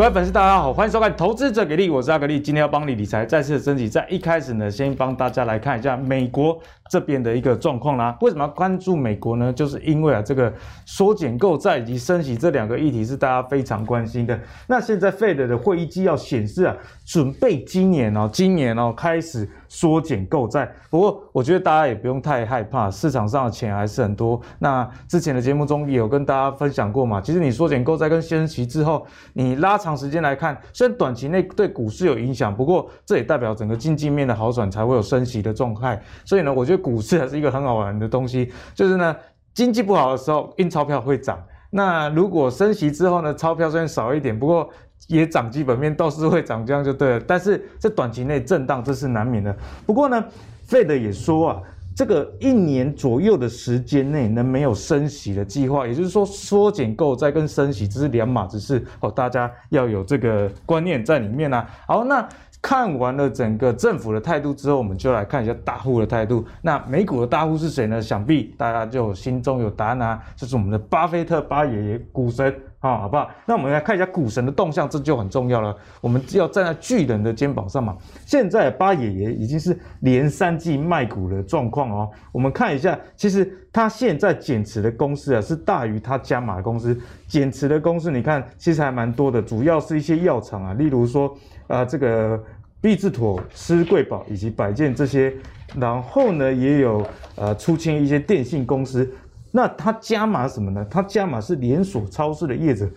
[0.00, 3.86] 各位粉丝，大家好，欢迎收看《投资者给力》，我是阿格力，今天要帮你理财再次升级。
[3.86, 6.58] 在一开始呢，先帮大家来看一下美国
[6.90, 8.16] 这边的一个状况啦。
[8.20, 9.52] 为什么要关注美国呢？
[9.52, 10.52] 就是因为啊，这个
[10.84, 14.38] 缩减购债以及升息这两个议题是大家非常关心的。
[14.66, 20.66] 那现在 Fed 的会议纪要显示啊，准备今年哦，今年哦开始缩减购债。
[20.88, 24.40] 不过我觉得大家也不用太害怕，市场上的钱还是很多。
[24.58, 29.90] 那之前的节目中也有跟大家分享过嘛，其实你缩减购债跟升息之后，你拉长。
[29.90, 36.00] 长时间来看，虽然短期内对股市有影响，不过这也代表整个经济面的好转才会有升息的状态。
[36.24, 38.52] 所以呢，我觉得股市还是一个很好玩的东西。
[38.74, 39.14] 就是呢，
[39.54, 41.38] 经济不好的时候，印钞票会涨。
[41.70, 44.68] 那如果升息之后呢，钞票虽然少一点，不过
[45.08, 47.20] 也涨基本面，倒是会涨，这样就对了。
[47.26, 49.54] 但是在短期内震荡，这是难免的。
[49.86, 50.24] 不过呢
[50.68, 51.62] ，Fed 也说啊。
[51.92, 61.68] 这个一年左右的时间内能没有升息的计划，也就是说缩减购债跟升息这是两码子事哦，大家要有这个观念在里面啊。
[61.86, 62.26] 好，那
[62.62, 66.44] 看完了整个政府的态度之后，我们就来看一下大户的态度。
[66.60, 68.00] 那美股的大户是谁呢？
[68.02, 72.54] 想必大家就心中有答案啊，就是我们的巴菲特巴爷爷股神。
[72.82, 73.28] 好，好不好？
[73.44, 75.76] 那我们来看一下股神的动向，这就很重要了。
[76.00, 77.94] 我们要站在巨人的肩膀上嘛。
[78.24, 82.10] 现在巴爷爷已经是连三季卖股的状况哦。
[82.32, 86.98] 我们看一下，其实他现在减持的公司啊，是大于他加码的公司。
[87.28, 91.36] 减持的公司，你看其实还蛮多的，主要是一些药厂啊，例如说
[91.70, 92.42] 啊、这个
[92.80, 95.32] 必治妥、施贵宝以及百健这些。
[95.76, 99.08] 然后呢，也有呃出清一些电信公司。
[99.52, 100.84] 那他加码什么呢？
[100.90, 102.88] 他加码是连锁超市的业者，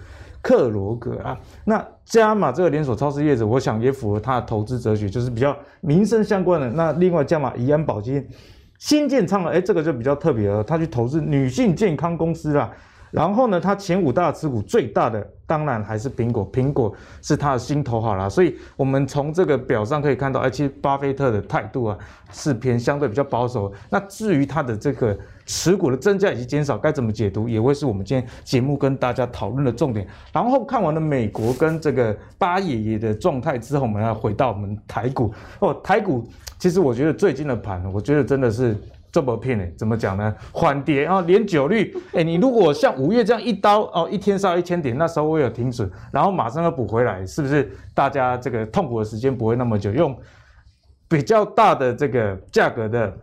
[0.41, 1.37] 克罗格啊。
[1.65, 6.69] 那加码这个连锁超市业者，我想也符合他的投资哲学，就是比较民生相关的。
[6.71, 8.27] 那另外加码怡安保健、
[8.79, 12.71] 新建昌了，哎，这个就比较特别了，他去投资女性健康公司啦。
[13.13, 16.91] 然后呢，他前五大持股最大的当然还是苹果，苹果
[17.21, 18.27] 是他的心头好啦。
[18.27, 21.97] 所以我们从这个表上可以看到，哎，其实巴菲特的态度啊
[22.31, 23.71] 是偏相对比较保守。
[23.87, 25.15] 那至于他的这个
[25.45, 30.07] 持股的增加以及减少该怎么解读，也会是我们今天节目跟大家讨论的重点。
[30.31, 38.75] 然后看完了美国跟这个巴爷爷的状态之后，我们要回到我们台股哦，台股其实我觉得最近的盘，我觉得真的是。
[39.13, 39.63] 这么骗呢？
[39.77, 40.35] 怎么讲呢？
[40.51, 41.95] 缓跌啊，连九率。
[42.13, 47.71] 哎，你如果像五月这样一刀哦，一天杀一千点，那时候我有停损，然后马上要补回来，是不是？
[47.93, 50.17] 大家这个痛苦的时间不会那么久，用
[51.07, 53.15] 比较大的这个价格的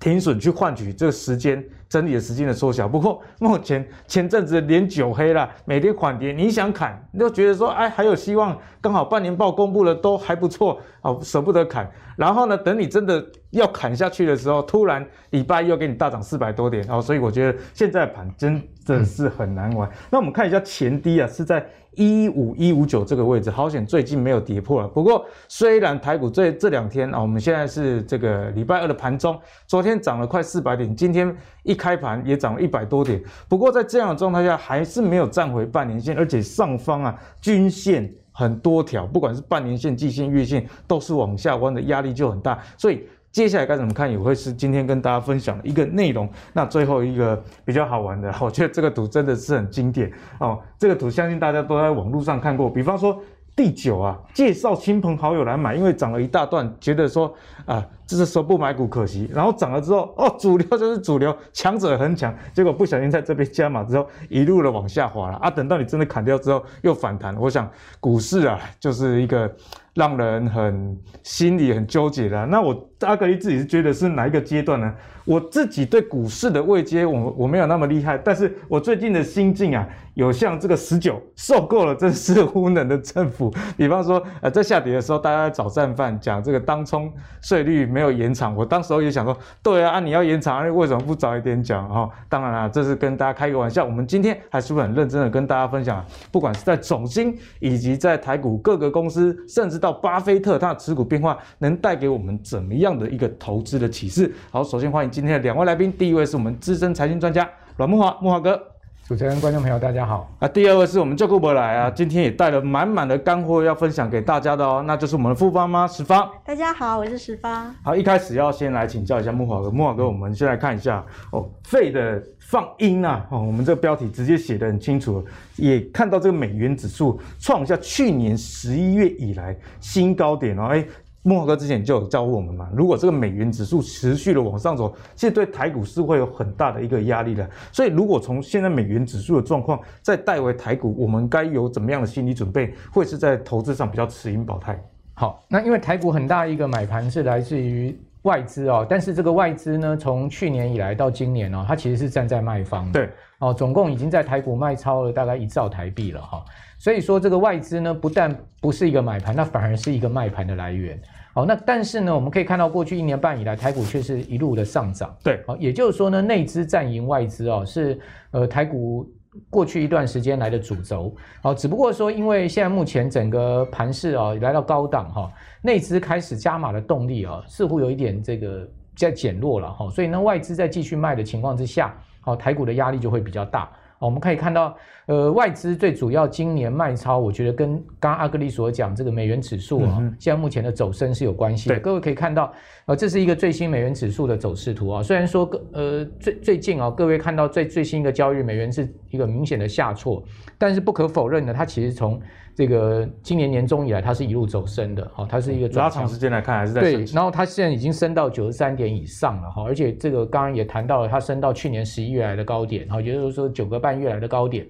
[0.00, 1.62] 停损去换取这个时间。
[1.88, 11.90] 整理的时间的缩小，不过目前前阵子连九黑了，每天缓跌，你想砍，你就觉得说，哎，还有希望，刚好半年报公布了都还不错，哦，舍不得砍。
[12.16, 19.88] 然后呢，等你真的要砍下去的时候，突然礼拜一又给你大涨四百多点，哦，所以我觉得现在盘真的是很难玩。
[20.10, 21.64] 那我们看一下前低啊，是在
[21.96, 24.88] 一五一五九这个位置，好险最近没有跌破了。
[24.88, 42.58] 不过虽然台股这这两天啊，我们现在是这个礼拜二的盘中，昨天涨了快四百点，今天一开盘也涨了一百多点，不过在这样的状态下，还是没有站回半年线，而且上方啊均线很多条，不管是半年线、季线、月线，都是往下弯的，压力就很大。
[42.76, 46.30] 所以接下来该怎么看，也会是今天跟大家分享的一个内容。
[46.52, 50.08] 那最后一个比较好玩的，我觉得这个图真的是很经典
[50.38, 50.60] 哦。
[50.78, 53.20] 这个图相信大家都在网络上看过，比方说。
[53.56, 57.32] 第九啊，介绍亲朋好友来买，因为涨了一大段，觉得说
[57.66, 59.30] 啊，这是说不买股可惜。
[59.32, 65.48] 然后涨了之后，哦，主流就是主流，强者很强，结果不小心在这边加码之后，一路的往下滑了啊。
[65.48, 67.36] 等到你真的砍掉之后，又反弹。
[67.36, 69.48] 我想股市啊，就是一个
[69.94, 72.44] 让人很心里很纠结的。
[72.46, 74.92] 那我阿格力自己是觉得是哪一个阶段呢？
[75.24, 83.50] 我自己对股市的位阶，我我没有那么厉害，但是我最近的心境啊，有像这个十九受够了，真是无能的政府。
[83.74, 91.88] 比方说，呃，在下跌的时候，大家找战犯，讲这个当冲税率没有延长，我当时候也想说，对啊，啊你要延长，为什么不早一点讲？
[91.88, 93.82] 哈、哦，当然啦，这是跟大家开个玩笑。
[93.82, 104.32] 我们今天还是很认真的跟大家分享，不管是在总经以及在台股各个公司，甚至到巴菲特他的持股变化，能带给我们怎么样的一个投资的启示？
[104.50, 105.10] 好，首先欢迎。
[105.10, 108.60] 今天的两位来宾，第一位是我们资深财经专家阮木华，木华哥。
[109.06, 110.34] 主持人、观众朋友，大家好。
[110.38, 116.26] 啊，第二位是我们旧顾博来啊，今天也带了满满的干货要分享给大家的哦，那就是我们的富邦妈十方。
[116.42, 117.74] 大家好，我是十方。
[117.82, 125.22] 好，一开始要先来请教一下木华哥，木华哥，我们先来看一下哦，Fed 的放音啊，哦，我们这个标题直接写得很清楚，
[125.56, 130.82] 也看到这个美元指数创下去年十一月以来新高点哦，哎。
[131.26, 137.48] 莫哥之前就有教过我们嘛，如果这个美元指数持续的往上走，其实对台股是会有很大的一个压力的。
[137.72, 142.74] 所以如果从现在美元指数的状况再带回台股，我们该有怎么样的心理准备？
[142.92, 144.78] 会是在投资上比较持盈保泰。
[145.14, 152.92] 好，那因为台股很大一个买盘是来自于外资哦，但是这个外资呢，从去年以来到今年哦，它其实是站在卖方的。
[152.92, 156.44] 对，哦，总共已经在台股卖超了大概一兆台币了哈。
[156.78, 160.98] 所以说这个外资呢，不但不是一个买盘，那反而是一个卖盘的来源。
[161.34, 165.14] 好，那但是呢，我们可以看到过去一年半以来，台股却是一路的上涨。
[165.22, 167.98] 对，好，也就是说呢，内资占赢外资哦，是
[168.30, 169.06] 呃台股
[169.50, 171.14] 过去一段时间来的主轴。
[171.42, 175.32] 好，只不过说，因为现在目前整个盘势啊来到高档哈，
[175.62, 183.70] 内资开始加码的动力啊，似乎有一点这个在减弱了哈，所以呢，外资在继续卖的情况之下，好，台股的压力就会比较大。
[184.04, 191.78] 我们可以看到，呃，外资最主要今年卖超，我觉得跟刚刚阿格力所讲这个美元指数啊，嗯、现在目前的走升是有关系的。
[191.80, 192.52] 各位可以看到，
[192.86, 195.02] 呃，这是一个最新美元指数的走势图啊。
[195.02, 200.22] 虽然说，呃，最最近啊，各位看到最最新一个交易日，美元是一个明显的下挫，
[200.58, 202.20] 但是不可否认的，它其实从
[202.56, 214.64] 这个今年年中以来，它是一路走升的，好，它是一个拉长时间来看还是在对，然后它现在已经升到九十三点以上了，哈，而且这个刚刚也谈到了，它升到去年十一月来的高点，哈，也就是说九个半月来的高点。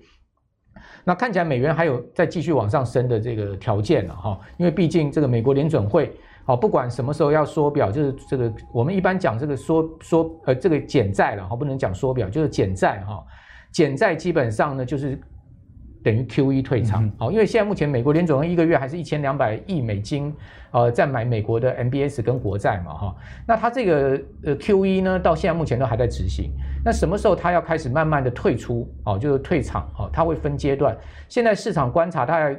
[1.05, 6.11] 那看起来美元还有再继续往上升的这个条件了，哈，因为毕竟这个美国联准会，
[6.47, 13.23] 好，不管什么时候要缩表，就是这个我们一般讲这个缩缩呃这个减债了，哈，不能讲缩表，就是减债，哈，
[13.73, 15.21] 减债基本上呢就是。
[16.05, 20.33] 等于 QE 退场，好，因为现在目前美国联总会一个月还是一千两百亿美金，
[20.71, 23.17] 呃，在买美国的 MBS 跟国债嘛，哈，
[23.47, 26.53] 那它这个呃 QE 呢，到现在目前都还在执行，
[26.85, 30.95] 那什么时候它要开始慢慢的退出，哦，就是退场，哦，它会分阶段，
[31.27, 32.55] 现在市场观察大概。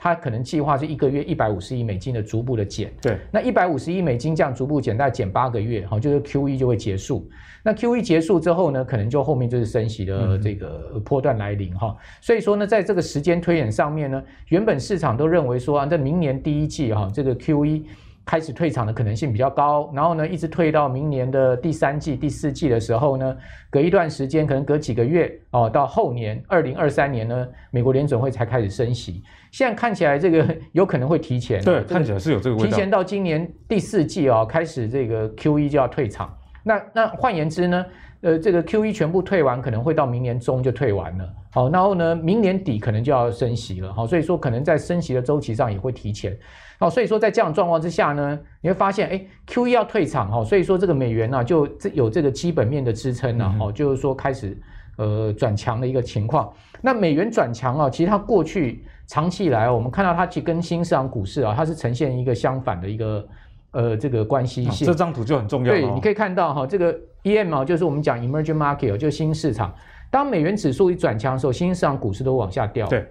[0.00, 7.28] 它可能计划是一个月一百五十亿美金的逐步的减，对，那一百五十亿美金这样逐步减，大概减八个月，哈，就是 QE 就会结束。
[7.64, 11.96] 那 QE 结束之后呢，可能就后面就是升息的这个波段来临，哈、嗯。
[12.20, 17.82] 所以说呢，在这个时间推演上面呢，原本市场都认为说啊，在明年第一季哈，这个 QE。
[18.28, 23.34] 开始退场的可能性比较高，然后呢，一直退到明年的第三季、第四季的时候呢，
[23.70, 29.22] 隔一段时间，可能隔几个月哦，到后年二零二三年呢，美国联准会才开始升息。
[29.50, 36.30] 现在看起来这个有可能会提前，对，看起来是有这个提前到今年第四季哦，开始这个 QE 就要退场。
[36.62, 37.82] 那那换言之呢，
[38.20, 41.28] 呃，这个 QE 全部退完，可能会到明年中就退完了。
[41.50, 43.92] 好，然后呢，明年底可能就要升息了。
[43.92, 46.36] 好，所以说可能在升息的周期上也会提前。
[46.80, 54.60] 好，所以说在这样状况之下呢，你会发现，哎，QE 要退场哈，所以说这个美元呢、啊、就有这个基本面的支撑了、啊、哈、嗯，就是说开始
[54.96, 56.52] 呃转强的一个情况。
[56.80, 63.26] 那美元转强啊，其实它过去长期以来，我们看到它其实跟新市场股市啊，它是呈现一个相反的一个
[63.72, 64.86] 呃这个关系性。
[64.86, 65.72] 这张图就很重要。
[65.72, 69.74] 对，你可以看到哈，这个 EM 啊，就是我们讲 Emerging Market，就是新市场。
[70.10, 72.86] 当美元指数一转强的时候，新兴市场股市都往下掉。
[72.86, 73.06] 对，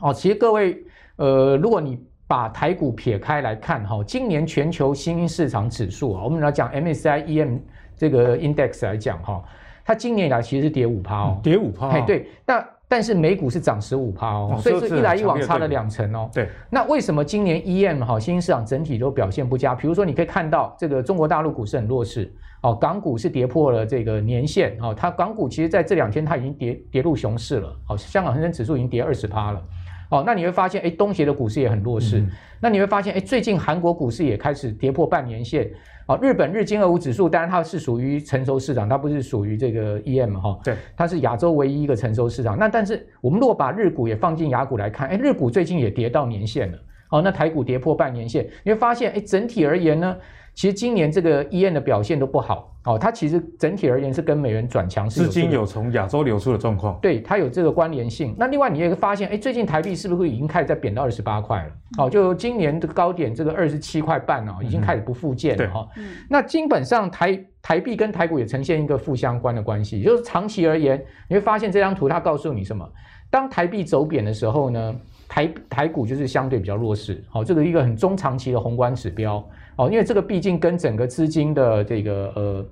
[0.00, 0.84] 哦，其实各位
[1.16, 7.60] 呃，如果你把台股撇开来看哈，今年全球新兴市场指数啊，我们来讲 MSCI EM
[7.96, 9.40] 这个 index 来讲哈，
[9.84, 16.30] 它今年以来其实是跌五趴哦，跌五趴，哎对，那但是美股是涨十五趴哦，所以是一来一往差了两成哦。
[16.32, 19.74] 对，那为什么今年 EM 哈新兴市场整体都表现不佳？
[19.74, 29.62] 比如说你可以看到这个中国大陆股市很弱势哦，港股是跌破了这个年线哦，它港股其实在这两天它已经跌跌入熊市了，哦，香港恒生指数已经跌二十趴了。
[30.08, 32.18] 哦，那你会发现，哎，东协的股市也很弱势。
[32.18, 35.70] 嗯、那你会发现，哎，最近韩国股市也开始跌破半年线。
[36.06, 40.60] 哦，日本日经二五指数，当然它是属于成熟市场，它不是属于这个 EM 哈、哦。
[40.62, 42.56] 对，它是亚洲唯一一个成熟市场。
[42.56, 46.78] 那但是我们如果把日股也放进雅股来看，哎，日股最近也跌到年线了。
[47.10, 50.16] 哦，那台股跌破半年线，你会发现，哎，整体而言呢？
[50.56, 58.34] 其实今年这个 E N 的表现都不好哦，它其实整体而言是跟美元转强是资金有从亚洲流出的状况，对，它有这个关联性。
[58.38, 61.72] 那另外你也会发现，哎，最近台币是不是已经开始在贬到二十八块了？
[61.98, 66.06] 哦，就今年的高点这个二十七块半哦，已经开始不复见了哈、嗯。
[66.30, 70.98] 那基本上台台币跟台股也呈现一个负相关的关系，就是长期而言，
[71.28, 72.88] 你会发现这张图它告诉你什么？
[73.28, 74.96] 当台币走贬的时候呢，
[75.28, 77.22] 台台股就是相对比较弱势。
[77.28, 79.46] 好，这个一个很中长期的宏观指标。
[79.76, 82.66] 哦，因为这个毕竟跟整个资金的这个呃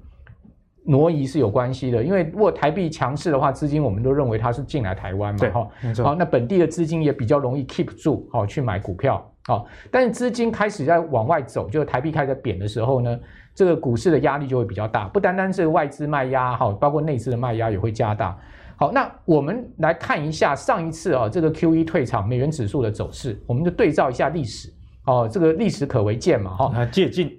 [0.84, 2.02] 挪移是有关系的。
[2.02, 5.68] 因为如果台币强势的话，资金我们都认为它是进来台湾嘛，哈，
[6.02, 13.20] 好，那本地的资金也比较容易 keep 住，好，去买股票，好，但是资金开始在往外走，就是台币开始在贬的时候呢，
[13.54, 18.37] 这个股市的压力就会比较大，不单单是外资卖压，哈，包括内资的卖压也会加大。
[18.76, 24.74] 好，那我们来看一下上一次啊，这个 QE 退场美元指数的走势，我们就对照一下历史。
[25.06, 27.30] 哦，这个历史可为鉴嘛，哈、哦，借鉴。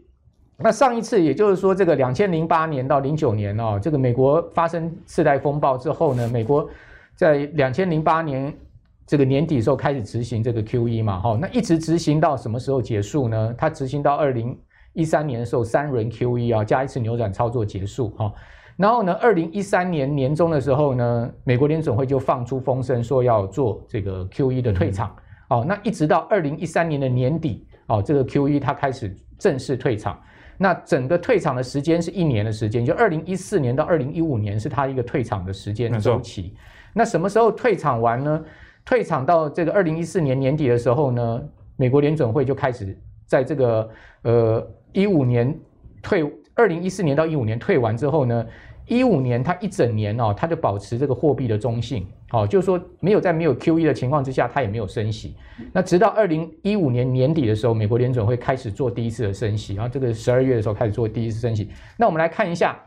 [0.58, 6.70] 那上一次，也就是说，这个两千零八年到零九年哦，这个美国发生次贷风暴之后呢，美国
[7.16, 8.54] 在两千零八年
[9.06, 13.54] 这个年底的时候开始执行这个 QE 嘛，哈，那一直执行到什么时候结束呢？
[13.58, 14.58] 它执行到二零
[14.94, 18.32] 一三年的时候，三轮 QE 啊，加一次扭转操作结束，哈，
[18.78, 25.14] 然后呢，二零一三年年中的时候呢，美国联准会就放出风声说要做这个 QE 的退场，
[25.50, 30.20] 哦，那一直到二零一三年的年底，哦，这个 QE 它开始正式退场。
[30.58, 36.56] 那整个退场的时间是一年的时间，就二零一四年到二零一五年是它一个退场的时间周期。
[36.94, 38.44] 那什么时候退场完呢？
[38.86, 41.42] 退场到这个二零一四年年底的时候呢，
[41.76, 43.90] 美国联准会就开始在这个
[44.22, 45.54] 呃一五年
[46.02, 46.24] 退，
[46.54, 48.46] 二零一四年到一五年退完之后呢，
[48.88, 52.08] 一五年它一整年哦，它就保持这个货币的中性。
[52.36, 55.38] 好，就是说没有在没有 QE 的情况之下，它也没有升息。
[55.72, 61.70] 那直到二零一五年年底的时候，美国联准会开始做第一次的升息，然后这个十二月的时候开始做第一次升息。
[61.98, 62.78] 那我们来看一下，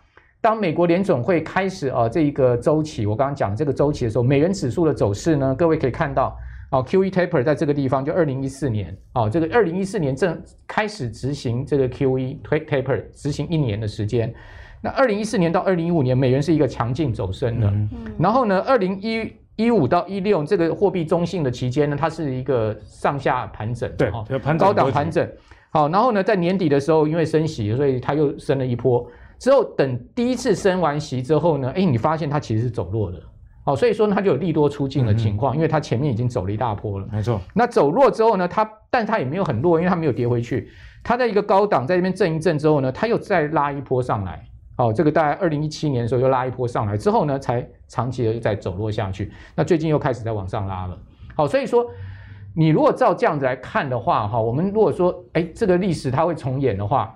[0.43, 6.37] 当美国联准会开始啊这一个周期，我刚刚讲这个周期的时候，美元指数的走势呢，各位可以看到
[6.69, 14.35] 啊，QE taper 在这个地方就二零一四年啊，这个二零一四年正开始执行这个 QE taper 执行一年的时间。
[14.81, 17.67] 那二零一四年到二零一五年，美元是一个强劲走升的。
[17.69, 24.11] 嗯、然后呢，二零一一五到一六这个货币中性的期间呢，它是一个上下盘整，对，
[24.57, 25.29] 高档盘整。
[25.71, 29.07] 好，然后呢，在年底的时候，因为升息，所以它又升了一波。
[29.39, 33.21] 之后等第一次升完息之后呢，哎，你发现它其实是走弱的。
[33.65, 37.07] 好，所以说它就有利多出尽的情况，嗯、因为它前面已经走了一大波了。
[37.13, 37.41] 没错。
[37.53, 40.71] 那走弱之后呢，它，但它也没有很弱，因为它没有跌回去。
[41.05, 44.43] 它在一个高档在这边震一震之后呢，它又再拉一波上来。
[44.79, 49.33] 好，这个大概二零一七年的时候又拉一波上来，之后呢才长期的又再走落下去。
[49.57, 50.97] 那最近又开始在往上拉了。
[51.35, 51.85] 好，所以说
[52.55, 57.13] 你如果照这样子来看的话，哈，我们如果说，哎，这个历史它会重演的话，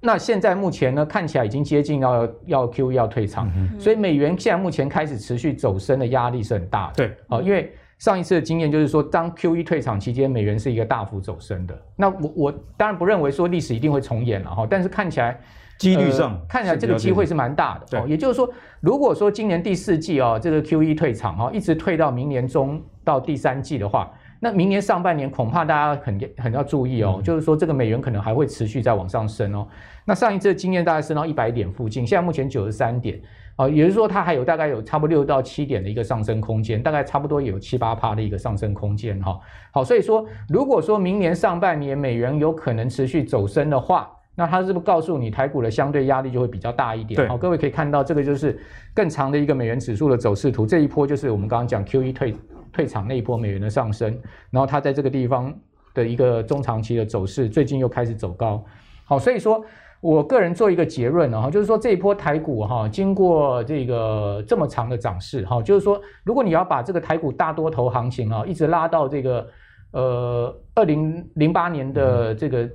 [0.00, 7.08] 那现在目前呢看起来已经接近要要 QE 要退场，嗯、所以美元现在目前开始持续走升的压力是很大的。
[7.08, 11.76] 对，好，因为上一次的经验就是说，当 QE 退场期间，美元是一个大幅走升的。
[11.96, 15.40] 那我我当然不认为说历史一定会重演了哈，但是看起来。
[15.78, 18.48] 几率上、呃、看起来这个机会是蛮大的哦，也就是说，
[18.80, 29.66] 如果说今年第四季啊、哦，这个 QE 退场哈、哦，一直退到明年中到第三季的话，那明年上半年恐怕大家很很要注意哦，嗯、就是说这个美元可能还会持续在往上升哦。
[30.04, 33.20] 那上一次的经验大概升到一百点附近，现在目前九十三点
[33.54, 39.40] 啊、哦，也就是说它还有大概有差不多六到七点的一个上升空间，大概差不多有七八趴的一个上升空间哈、哦。
[39.70, 47.28] 好，所以说如果说明年上半年美元有可能持续走升的话，那它是不是告诉你台股的相对压力就会比较大一点？
[47.28, 48.56] 好对，各位可以看到这个就是
[48.94, 50.64] 更长的一个美元指数的走势图。
[50.64, 52.36] 这一波就是我们刚刚讲 QE 退
[52.72, 54.16] 退场那一波美元的上升，
[54.52, 55.52] 然后它在这个地方
[55.92, 58.64] 的一个中长期的走势，最近又开始走高。
[59.04, 59.60] 好，所以说
[60.00, 69.48] 我个人做一个结论啊，就是说这一波台股哈，经过这个这么长的涨势哈，就是说如果你要把这个台股大多头行情啊，一直拉到这个
[69.90, 72.62] 呃二零零八年的这个。
[72.62, 72.70] 嗯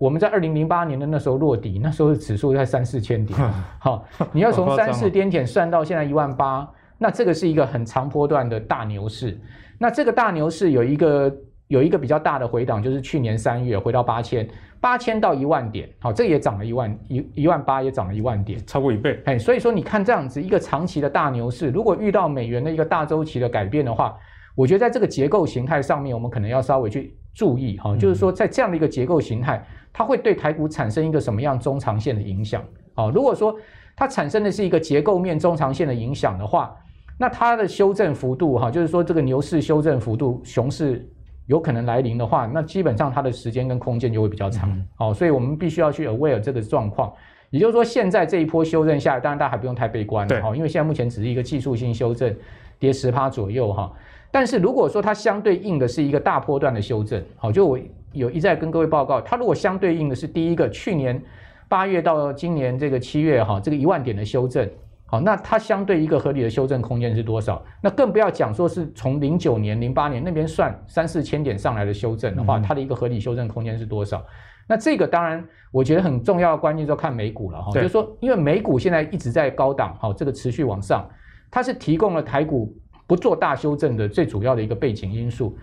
[0.00, 3.38] 我们在二零零八年的那时候落底，那时候的指数在三四千点，
[3.78, 4.02] 好，
[4.32, 6.66] 你要从三四点点算到现在一万八，
[6.96, 9.38] 那这个是一个很长波段的大牛市。
[9.78, 11.30] 那这个大牛市有一个
[11.68, 14.48] 有一个比较大的回档，就是去年三月回到八千，
[14.80, 19.20] 八千到一万点，好，这也涨了一万一一万八也涨了一万点，超过一倍。
[19.26, 24.16] 哎，所以说你看这样子一个长期的大牛市，如果遇到美元的一个大周期的改变的话，
[24.54, 29.62] 我觉得在这个结构形态上面，我们可能要稍微去注意哈，就是说在这样的一个结构形态。
[29.92, 32.62] 它会对台股产生一个什么样中长线的影响？
[32.94, 33.54] 哦，如果说
[33.96, 36.74] 它产生的是一个结构面中长线的影响的话，
[37.18, 41.06] 那它的修正幅度哈，就是说这个牛市修正幅度，熊市
[41.46, 44.70] 有可能来临的话，那基本上它的时间跟空间就会比较长。
[44.96, 47.12] 好，所以我们必须要去 aware 这个状况。
[47.50, 52.34] 也就是说，现在这一波修正下来，当然大家还不用太悲观了哈，因为现在目前只是一个技术性修正，
[52.78, 53.92] 跌十趴左右哈。
[54.30, 57.78] 但是如果说它相对应的是一个大波段的修正，好，就我。
[58.12, 61.22] 有一再跟各位报告，它如果相对应的是第一个去年
[61.68, 64.68] 八月到今年这个七月哈，这个一万点的修正，
[65.06, 67.62] 好，那它相对一个合理的修正空间是多少？
[67.80, 74.24] 那更不要讲说是从零九年、零八年那边算三四千点上来的修正的话，它的一个合理修正空间是多少？
[74.66, 81.08] 那这个当然我觉得很重要的关键就看美股了哈，就是说因为美股现在一直在高档，好，这个持续往上，
[81.50, 82.72] 它是提供了台股
[83.06, 85.56] 不做大修正的最主要的一个背景因素。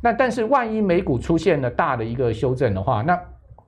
[0.00, 3.18] 那但是万一美股出现了大的一个修正的话，那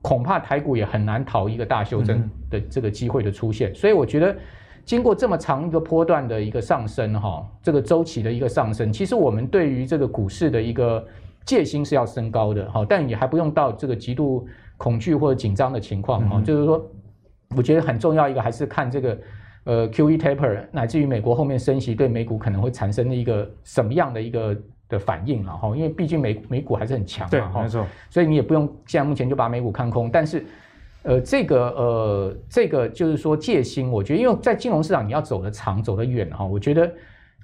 [0.01, 3.73] 恐怕台股也很难逃一个大修正的这个机会的出现。
[3.75, 4.35] 所以我觉得，
[4.83, 11.05] 经过这么长一个波段的一个上升，哈，这个周期的一个上升，其实我们对于这个股市的一个
[11.45, 14.47] 戒心是要升高的哈，但也还不用到这个极度
[14.77, 16.41] 恐惧或者紧张的情况哈。
[16.41, 16.83] 就是说，
[17.55, 19.19] 我觉得很重要一个还是看这个
[19.65, 24.57] 呃 QE taper，乃至于美国后面升息对美股可能会产生的一个什么样的一个
[24.91, 25.75] 的反应了哈。
[25.75, 27.83] 因为毕竟美美股还是很强嘛哈，没错。
[28.11, 30.45] 所以你也不用现在目前就把美股看空，但是
[31.01, 36.91] 呃这个呃这个就是说戒心，我觉得因为在金融市场你要走得长走得远哈，我觉得。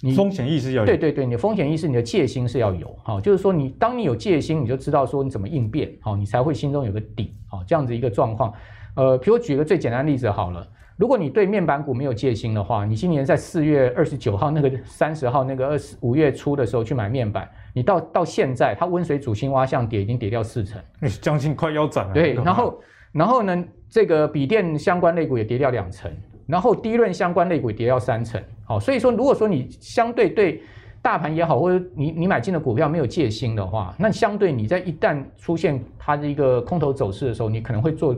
[0.04, 8.54] 你风险意识要有，对对对，你的风险意识、你的戒心是要有，哈，就是说你当你有戒心，你就知道说你怎么应变，好，你才会心中有个底，好，这样子一个状况。
[8.94, 20.82] 呃，比如举个最简单的例子好了，如果你对面板股没有戒心的话，你今年在四月二十九号那个三十号那个二十五月初的时候去买面板，你到到现在它温水煮青蛙像跌已经跌掉四成，
[21.22, 22.14] 将近快腰斩了。
[22.14, 26.12] 对，然后然后呢，这个笔电相关类股也跌掉两成。
[26.48, 30.64] 然后低润相关类股跌掉三成，好，所以说如果说你相对对
[31.02, 38.16] 大盘也好，或者你你买进的股票没有戒心的话，那相对你在一旦出现它的一个空头走势的时候，你可能会做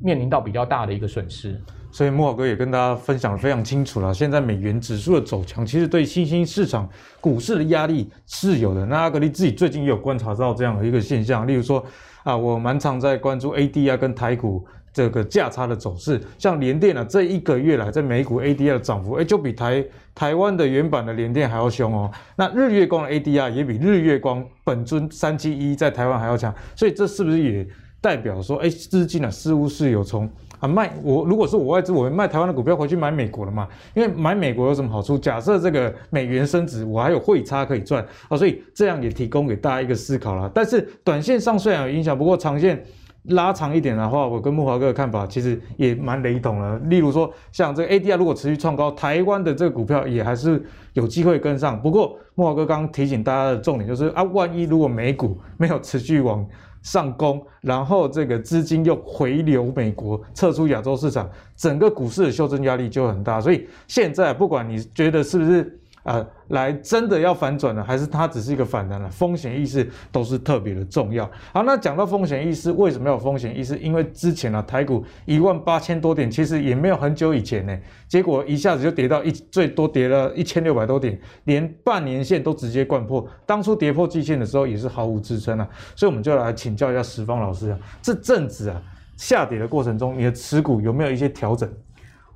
[0.00, 1.60] 面临到比较大的一个损失。
[1.90, 6.88] 所以莫哥也跟大家分享的非常清楚了，现在美元指数的走强，其实对新兴市场
[7.20, 8.86] 股市的压力是有的。
[8.86, 11.84] 那阿格力自己最近也有观察到这样的一个现象，例如说
[12.22, 14.66] 啊，我蛮常在关注 ADR 跟台股。
[14.90, 22.10] 这个价差的走势，像联电啊，这一个月来在美股 ADR 的涨幅，哎，就比台台湾的原版的联电还要凶哦。
[22.34, 27.64] 那日月光的 ADR 也比日月光本尊三七一在台湾还要强，所以这是不是也
[28.00, 30.28] 代表说，哎，资金啊似乎是有从
[30.60, 33.68] 啊卖我，如果是我外资，我会卖台湾的股票回去买美国了嘛？
[33.94, 35.18] 因为买美国有什么好处？
[35.18, 40.50] 假设这个美元升值，我还有汇差可以赚啊，所以这样也提供给大家一个思考啦。
[40.54, 42.84] 但是短线上虽然有影响，不过长线。
[43.28, 46.78] 拉长一点的话，我跟慕驊哥的看法其实也蛮雷同的。
[46.80, 50.62] 例如说，像这个 ADR 如果持续创高，台湾的这个股票也还是
[50.94, 51.80] 有机会跟上。
[51.80, 56.46] 不过，慕驊哥刚刚提醒大家的重点就是啊，万一如果美股没有持续往
[56.82, 63.40] 上攻，然后这个资金又回流美国，撤出亚洲市场，整个股市的修正压力就很大。
[63.40, 65.78] 所以现在不管你觉得是不是。
[66.08, 69.10] 啊，来真的要反转了，还是它只是一个反弹了？
[69.10, 71.30] 风险意识都是特别的重要。
[71.52, 73.76] 好，那讲到风险意识，为什么要有风险意识？
[73.78, 83.28] 因为之前啊，台股一万八千多点，其实也没有很久以前呢，结果一下子就跌到一，最多跌了一千六百多点，连半年线都直接掼破。
[83.44, 85.68] 当初跌破季线的时候，也是毫无支撑啊。
[85.94, 88.82] 所以我们就来请教一下十方老师啊，这阵子啊
[89.18, 91.70] 下跌的过程中，你的持股有没有一些调整？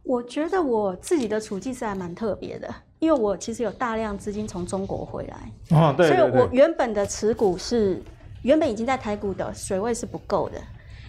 [0.03, 2.69] 我觉得我自己的处境是还蛮特别的。
[3.03, 8.01] 因为我其实有大量资金从中国回来，哦，对，对，对，所以我原本的持股是
[8.43, 10.55] 原本已经在台股的水位是不够的。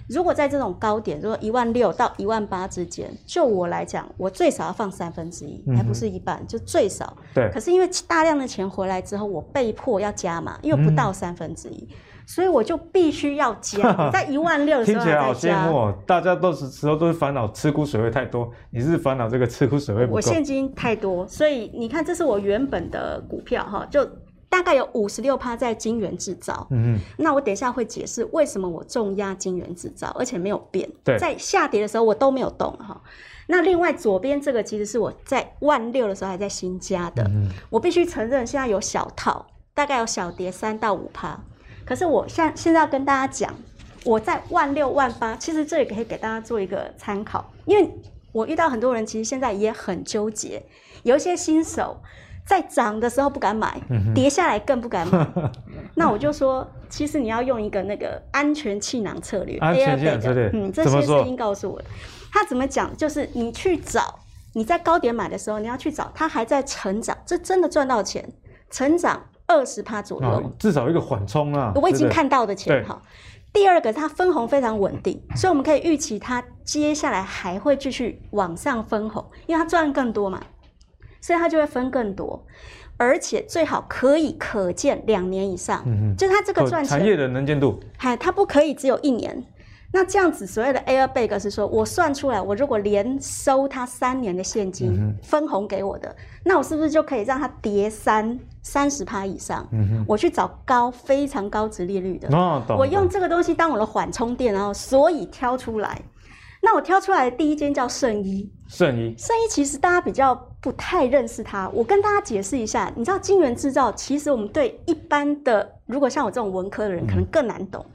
[0.09, 7.15] 如果在这种高点，如果一万六到一万八之间，就我来讲，我最少要放三分之一，还不是一半，就最少。
[7.31, 7.47] 对。
[7.53, 11.87] 可是因为大量的钱回来之后，我被迫要加码，因为不到三分之一。
[11.91, 11.95] 嗯
[12.25, 13.79] 所以我就必须要加，
[14.11, 15.25] 在一万六的时候再加。
[15.25, 15.93] 听起来好羡慕哦！
[16.05, 20.15] 大家都是时候都是烦恼吃股水位太多，你是烦恼这个吃股水位不够。
[20.15, 24.07] 我现金太多，所以你看，这是我原本的股票哈，就
[24.49, 26.67] 大概有五十六趴在晶圆制造。
[26.71, 26.99] 嗯嗯。
[27.17, 30.89] 那我等一下会解释为什么我重压晶圆制造，而且没有变。
[31.03, 31.17] 对。
[31.17, 33.01] 在下跌的时候我都没有动哈。
[33.47, 37.23] 那另外左边这个其实是我在万六的时候还在新加的。
[37.25, 37.49] 嗯。
[37.69, 41.39] 我必须承认，现在有小套，大概有小跌三到五趴。
[41.85, 43.53] 可是我现现在要跟大家讲，
[44.03, 47.89] 我在万六万八，其实这也可以给大家做一个参考，因为
[48.31, 50.63] 我遇到很多人，其实现在也很纠结，
[51.03, 52.01] 有一些新手
[52.45, 53.79] 在涨的时候不敢买，
[54.15, 55.27] 跌下来更不敢买。
[55.95, 61.85] 那我就说，其实你要用一个那个安全气囊策略，安全气囊策略，嗯，这些声音告诉我的。
[62.31, 62.95] 他怎么讲？
[62.97, 64.19] 就是你去找
[64.53, 68.27] 你在高点买的时候，你要去找它还在成长，这真的赚到钱，
[68.71, 69.21] 成长。
[69.47, 71.71] 二十趴左右，至少一个缓冲啊！
[71.75, 73.01] 我已经看到的钱哈。
[73.51, 80.41] 第二个，它分红非常稳定，所以我们可以预期它接下来还会继续往上分红，因为它赚更多嘛，
[81.21, 82.45] 所以它就会分更多，
[82.97, 85.83] 而且最好可以可见两年以上。
[85.85, 89.45] 嗯嗯，就是它这个赚钱产业的能见度，嗨，它不可以只有一年。
[89.95, 99.69] 那这样子所谓的 airbag 是说，我算出来，我如果连收他三年的现金分红给我的，那我是不是就可以让它叠三三十趴以上？
[100.07, 102.27] 我去找高非常高值利率的，
[102.75, 106.01] 我用这个东西当我的缓冲垫，然后所以挑出来。
[106.59, 117.85] 那我挑出来的第一间叫圣衣，圣衣，圣衣其实大家比较不太认识它，我跟大家解释一下，你知道晶圆制造，其实我们对一般的，如果像我这种文科的人，可能更难懂。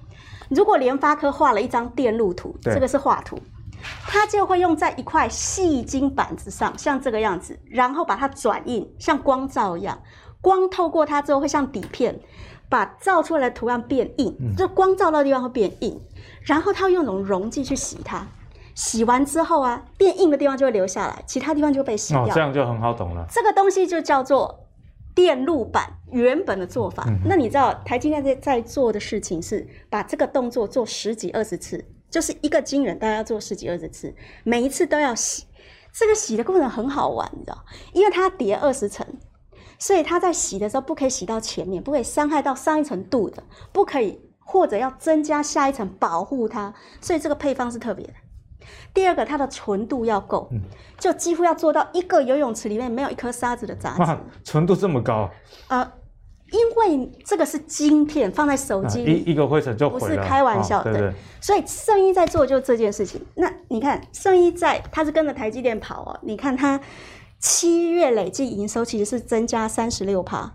[0.48, 3.38] 如果联发科画了一张电路图，这个是画图，
[4.06, 10.00] 它就会用在一块细晶板子上，像这个样子，然后把它转印，像光照一样，
[10.40, 12.18] 光透过它之后会像底片，
[12.68, 16.00] 把照出来的图案变硬，嗯、就光照到的地方会变硬，
[16.42, 18.26] 然后他用那种溶剂去洗它，
[18.74, 22.24] 洗完之后啊，变硬的地方就会留下来，其他地方就被洗掉。
[22.24, 23.26] 哦，这样就很好懂了。
[23.30, 24.67] 这个东西就叫做
[25.18, 27.02] 电路板原本的做法。
[27.08, 35.44] 嗯、那你知道台积电在在做的事情是把这个动作做十几二十次，就是一个晶圆大家要做十几二十次，每一次都要洗。
[35.92, 39.04] 这个洗的过程很好玩，你知道，因为它叠二十层。
[39.76, 46.72] 所以它在洗的时候不可以洗到前面，不可以伤害到上一层镀的，不可以或者要增加下一层保护它。
[47.00, 48.12] 所以这个配方是特别的。
[48.98, 50.50] 第二个，它的纯度要够，
[50.98, 54.00] 就几乎要做到一个游泳池里面没有一颗沙子的杂质。
[54.02, 55.30] 哇，纯度这么高？
[55.68, 55.88] 呃，
[56.50, 56.60] 因
[56.98, 59.88] 为这个是晶片，放在手机里，一一个灰尘就。
[59.88, 60.90] 不是开玩笑的。
[60.90, 61.14] 哦、对，对，对。
[61.40, 63.24] 所以圣一在做就这件事情。
[63.36, 66.18] 那你看圣一在，他是跟着台积电跑哦。
[66.22, 66.80] 你看他。
[67.40, 70.52] 七月累计营收其实是增加三十六趴，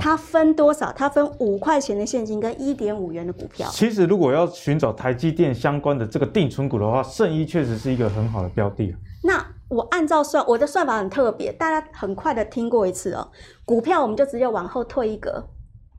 [0.00, 0.92] 它分多少？
[0.92, 3.68] 它分五块钱的现金跟一点五元的股票。
[3.70, 8.94] 其实如果要寻找台积电相关的这个定存股的话，圣一确实是一个很好的标的。
[9.22, 13.28] 那我按照算，我的算法很特别，大家很快的听过一次哦。
[13.64, 15.44] 股票我们就直接往后退一格，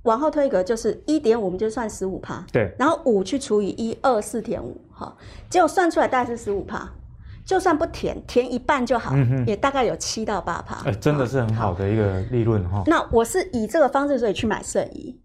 [0.04, 2.46] 往后退一格就是一点五，我们就算十五趴。
[2.52, 5.16] 对，然后五去除以一，二四点五，哈，
[5.50, 6.90] 结果算出来大概是十五趴。
[7.48, 10.76] 就算不填，填一半就好，嗯、哼也大概有七到八趴。
[10.84, 12.84] 哎、欸，真的是很好的一个利润哈。
[12.86, 15.18] 那我是以这个方式，所以去买圣衣。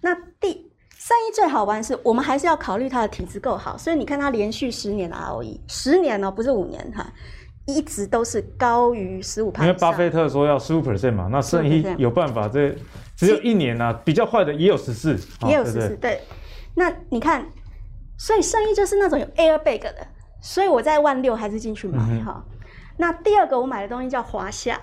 [0.00, 7.06] 那第圣衣最好玩是，我们还是要考虑它的体质够好，所以你看它连续十年的 ROE，十年哦、喔，不是五年哈，
[7.64, 9.62] 一直都是高于十五趴。
[9.64, 12.74] 因为巴菲特说要十五 percent 嘛，那圣一有办法，这
[13.14, 15.96] 只有一年啊，比较坏的也有十四，也有十四。
[16.00, 16.20] 对，
[16.74, 17.46] 那你看，
[18.18, 19.94] 所以圣一就是那种有 airbag 的。
[20.40, 22.44] 所以我在万六还是进去买哈。
[22.46, 22.58] 嗯、
[22.96, 24.80] 那第二个我买的东西叫华夏。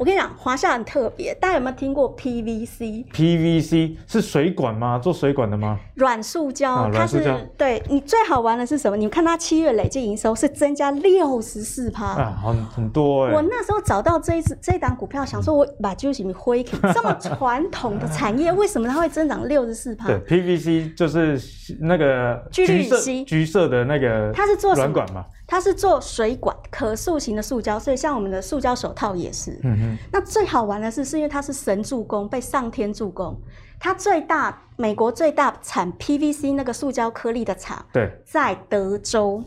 [0.00, 4.98] 我跟你讲，华夏很特别，大家有没有听过 PVC？PVC 是水管吗？
[4.98, 5.78] 做水管的吗？
[5.96, 7.22] 软塑胶，它是
[7.58, 8.96] 对你最好玩的是什么？
[8.96, 13.34] 你看它七月累计营收是增加六十四趴啊，很很多哎。
[13.34, 20.06] 我那时候找到这一次这一档股票，想说我把揪起你灰，这么传统的产业，为什么它会增长六十四趴？
[20.06, 21.38] 对，PVC 就是
[21.78, 25.26] 那个橘色橘色的那个，它是做软管嘛？
[25.50, 29.58] 它是做水管可塑型的塑胶，所以像我们的塑胶手套也是。
[29.64, 29.98] 嗯哼。
[30.12, 33.36] 那最好玩的是，是因为它是神助攻，被上天助攻。
[33.80, 39.42] 它最大美国最大产 PVC 那个塑胶颗粒的厂，对，在德州。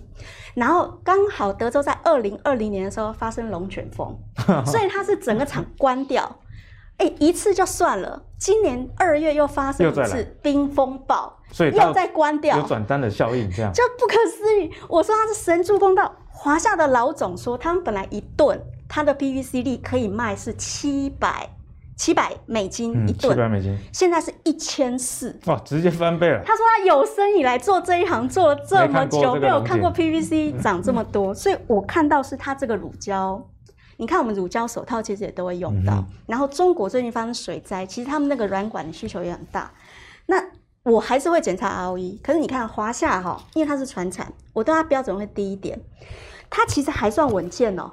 [0.56, 4.14] 然后刚好德州在二零二零年的时候发生龙卷风，
[4.68, 6.40] 所以它是整个厂关掉。
[6.98, 11.40] 哎，一次就算了，今年二月又发生一次冰风暴。
[11.54, 14.72] 所以又再关掉，有转单的效应，这样就不可思议。
[14.90, 21.48] 我说他是神助攻到华夏的老总说，他们本来一吨他的 PVC 力可以卖是七百
[21.96, 26.42] 七百美金一吨，七百美金，现在是一千四，哇，直接翻倍了。
[26.44, 33.40] 他说他有生以来做这一行做了这么久，没有看过 PVC 涨这么多，所以我看到是他这个乳胶，
[33.98, 36.04] 你看我们乳胶手套其实也都会用到。
[36.26, 39.72] 然后中国最近发生水灾，其实他们那个软管的需求也很大，
[40.26, 40.44] 那。
[40.84, 45.80] 我还是会检查 ROE，可是你看华夏哈，因为它是船产，我对它标准会低一点。
[46.50, 47.92] 它其实还算稳健哦，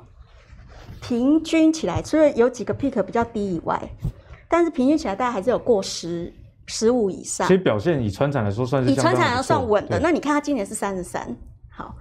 [1.01, 3.81] 平均起来，除了有几个 pick 比较低以外，
[4.49, 6.33] 但是平均起来大概还是有过十
[6.67, 7.47] 十五以上。
[7.47, 10.01] 其实表现以船产来说算是以船产来说算稳的。
[10.01, 11.37] 那你看它今年是三十三，
[11.71, 11.95] 好，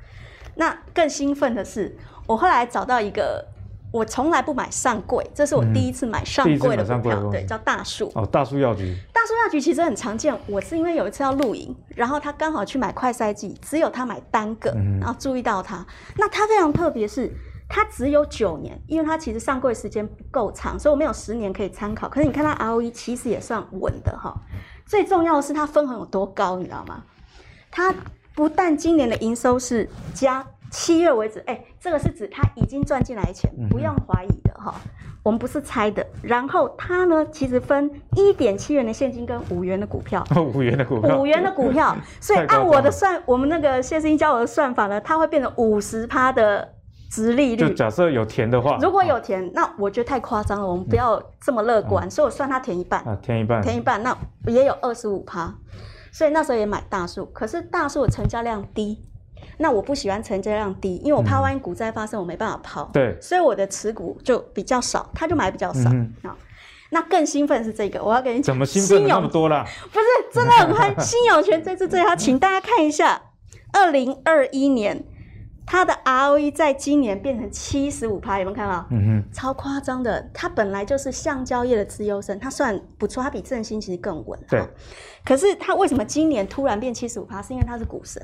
[0.56, 3.46] 那更兴奋的是，我后来找到一个。
[3.92, 8.12] 我从来不买上柜，这是我第一次买上柜的股票，对，叫大树。
[8.14, 8.96] 哦，大树药局。
[9.12, 15.86] 大树药局其实很常见，我是因为有一次要露营，然后他刚好去买快筛剂，只有他买单个，然后注意到他。
[16.18, 17.32] 那他非常特别，是
[17.68, 22.08] 他只有九年，因为他其实上柜时间不够长，所以我没有十年可以参考。
[22.08, 24.36] 可是你看他 ROE 其实也算稳的哈。
[24.86, 27.04] 最重要的是它分红有多高，你知道吗？
[27.72, 27.94] 它
[28.34, 30.46] 不但今年的营收是加。
[30.72, 34.76] 七月为止，哎、欸，这个是指他已经赚进来的钱，不用怀疑的哈。
[35.22, 36.06] 我们不是猜的。
[36.22, 41.96] 然后他呢，其实分一点七元的现金跟五元的股票，哦 五元的股票，五元的股票。
[42.22, 46.76] 所以按我的算，我们那个谢思英教我的算法呢，它会变成五十趴的
[47.12, 47.68] 殖利率。
[47.68, 52.08] 就假设有填的话，如果有填，那我觉得太夸张了，我们不要这么乐观。
[52.08, 54.16] 嗯、所以我算它填一半，啊，填一半，填一半，那
[54.48, 55.54] 也有二十五趴。
[56.12, 59.06] 所以那时候也买大树，可是大树的成交量低。
[59.58, 62.90] 那我不喜欢成交量低，因为我怕万一股灾发生，我没办法抛。
[62.94, 65.90] 对，所以我的持股就比较少，他就买比较少。
[66.24, 66.38] 好，
[66.92, 68.44] 那更兴奋是这个，我要给你讲。
[68.44, 69.66] 怎么兴奋那么多啦？
[69.92, 70.96] 不是，真的很嗨。
[71.04, 73.22] 新友权这次最好，请大家看一下，
[73.74, 75.04] 二零二一年
[75.66, 78.88] 它的 ROE 在今年变成七十五趴，有没有看到？
[78.90, 80.30] 嗯哼，超夸张的。
[80.34, 84.40] 它本来就是橡胶业的资优生，它算不错，它比正兴其实更稳。
[84.50, 84.64] 对。
[85.24, 87.40] 可是它为什么今年突然变七十五趴？
[87.40, 88.20] 是因为它是股神，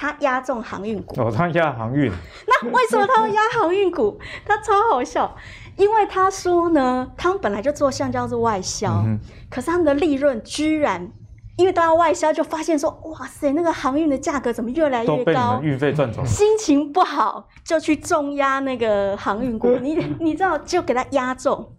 [0.00, 1.20] 它押中航运股。
[1.20, 2.08] 哦，他押航运。
[2.46, 4.16] 那为什么他会押航运股？
[4.46, 5.34] 他超好笑，
[5.76, 9.18] 因为他说呢，他们本来就做橡胶是外销，嗯、
[9.50, 11.10] 可是他们的利润居然。
[11.56, 15.60] 因为都要外销，就发现说，哇塞，那个航运的价格怎么越来越高？
[15.60, 16.24] 运费赚走了。
[16.28, 19.76] 心情不好，就去重压那个航运股。
[19.82, 21.72] 你你知道，就给他压中，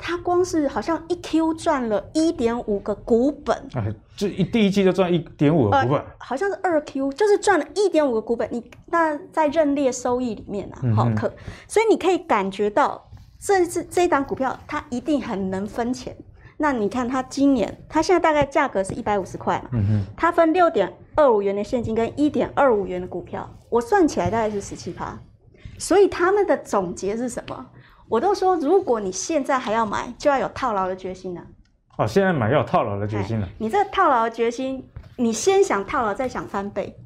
[0.00, 3.56] 他光是好像一 Q 赚了一点五个股本。
[3.74, 5.98] 哎，就一第一季就赚一点五个股本。
[5.98, 8.48] 呃，好像是二 Q，就是赚了一点五个股本。
[8.50, 11.34] 你那在认列收益里面啊，好可，嗯、
[11.68, 16.16] 所以你可以感觉到，这次这一档股票，它一定很能分钱。
[16.56, 25.18] 那你看，它今年，它现在大概价格是一百五十块嘛，嗯哼，它分六点二五元的现金跟一点二五元的股票，我算起来大概是十七趴，
[25.78, 27.66] 所以他们的总结是什么？
[28.10, 31.40] 我都说，如果你现在还要买，就要有套牢的决心了。
[31.96, 33.48] 哦，现在买要有套牢的决心了。
[33.58, 34.84] 你这个套牢的决心，
[35.16, 36.98] 你先想套牢，再想翻倍，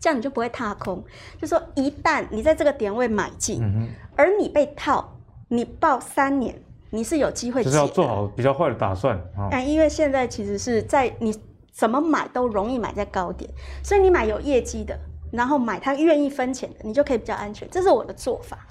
[0.00, 1.04] 这样你就不会踏空。
[1.38, 6.60] 就说一旦你在这个点位买进，嗯，而你被套，你抱三年。
[6.90, 9.48] 你是有机会，就是要做好比较坏的打算啊。
[9.50, 11.38] 但因为现在其实是在你
[11.70, 13.50] 怎么买都容易买在高点，
[13.84, 14.98] 所以你买有业绩的，
[15.30, 17.68] 然后买他愿意分钱的，你就可以比较安全。
[17.70, 18.66] 这是我的做法。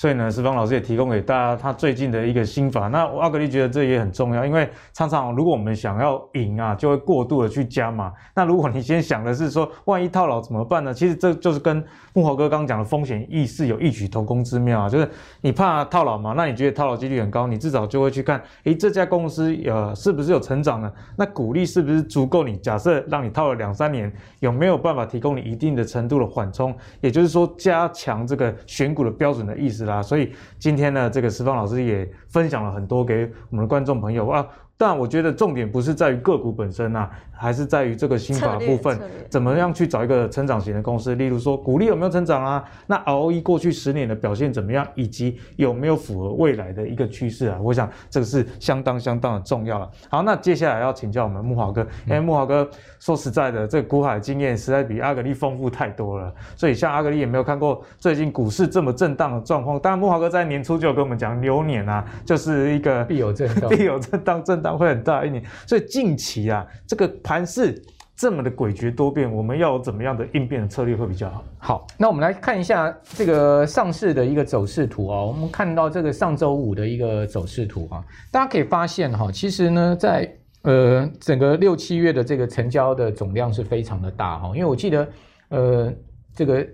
[0.00, 2.88] 所以呢，石方老师也提供给大家他最近的一个心法。
[2.88, 8.10] 那阿格力觉得这也很重要，因为常常如果我们想要赢啊，就会过度的去加码。
[8.34, 10.94] 那如果你先想的是说，万一套牢怎么办呢？
[10.94, 11.84] 其实这就是跟
[12.14, 14.88] 木华哥刚刚讲的风险意识有异曲同工之妙啊。
[14.88, 15.06] 就是
[15.42, 20.90] 你怕套牢嘛，那你觉得套牢几率很高，你至少就会去看，诶，这家公司呃是不是有成长呢？
[21.14, 22.56] 那股利是不是足够你？
[22.56, 26.74] 假设让你套了两三年，有没有办法提供你一定的程度的缓冲？
[27.02, 29.89] 也就是说，加强这个选股的标准的意思。
[29.90, 34.46] 啊，所以今天呢，这个石方老师也分享了很多给我们的观众朋友啊。
[34.80, 41.14] 但我觉得重点不是在于个股本身啊，还是在于这个新法部分，怎么样去找一个成长型的公司？
[41.16, 42.64] 例如说，股利有没有成长啊？
[42.86, 44.86] 那 ROE 过去十年的表现怎么样？
[44.94, 47.58] 以及有没有符合未来的一个趋势啊？
[47.60, 49.86] 我想这个是相当相当的重要了。
[50.08, 52.66] 好，那接下来要请教我们木华哥，因为木华哥
[53.00, 59.78] 说实在的，这个股海经验实在比阿格力丰富太多了，所以像阿格力也没有看过最近股市这么震荡的状况。
[59.78, 64.69] 当然，木华哥在年初就有跟我们讲，牛年啊，就是一个必有震荡， 必有震荡，震荡。
[64.76, 67.82] 会很大一年，所以近期啊，这个盘势
[68.16, 71.44] 这么的诡谲多变，我们要有怎么样的应变的策略会比较好？
[71.58, 75.22] 好，那我们来看一下这个上市的一个走势图啊。
[75.22, 80.30] 我们看到这个上周五的一个走势图啊，大家可以发现哈，其实呢，在
[80.62, 85.08] 呃整个六七月的这个成交的总量是非常的大哈，因为我记得
[85.48, 85.92] 呃
[86.34, 86.66] 这个。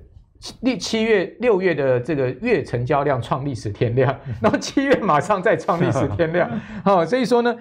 [0.61, 6.49] 六七月六月的这个月成交量创历史天量， 然后七月马上再创历史天量，
[6.85, 7.57] 好，所以说呢，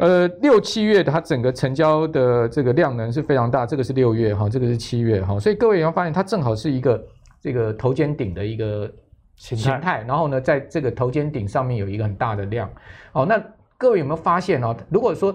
[0.00, 7.04] 呃，六七月它整个成交的这个量能是非常大，这个是六月哈，这个是七月哈，所以各位也要发现它正好是一个
[7.40, 8.90] 这个头肩顶的一个
[9.36, 12.70] 形态，然后呢，在这个头肩顶上面有一个很大的量，
[13.12, 13.38] 哦，那
[13.76, 14.74] 各位有没有发现哦？
[14.88, 15.30] 如果说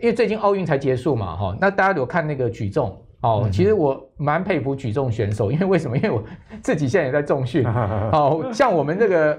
[0.00, 3.00] 因为最近奥运才结束嘛，哈，那大家有看那个举重。
[3.20, 5.96] 哦，其实我蛮佩服举重选手，因为为什么？
[5.96, 6.22] 因为我
[6.62, 7.66] 自己现在也在重训。
[7.66, 9.36] 哦，像我们这个，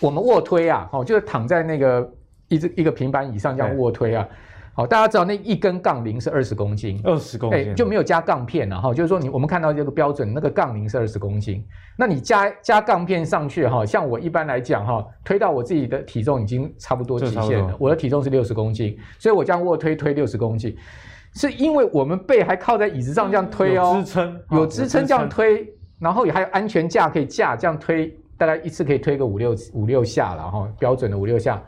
[0.00, 2.08] 我们卧推啊，哦，就是躺在那个
[2.48, 4.26] 一只一个平板以上这样卧推啊。
[4.76, 8.92] 好，大家知道那一根杠铃是二十公斤，二十公斤就没有加杠片了哈。
[8.92, 11.64] 就是说你我们看到这个标准，那个杠铃是二十公斤，
[11.96, 17.76] 那你加加杠片上去哈，像我一般来讲哈，推到我自己的体重已经差不多极限了。
[17.78, 20.76] 我的体重是六十公斤，所以我这样卧推推六十公斤。
[21.34, 31.62] 是因为我们背还靠在椅子上这样推哦，支撑有支撑这样推，然后也还有安全架可以架这样推，大概一次可以推个五六五六下了哈，标准的五六下。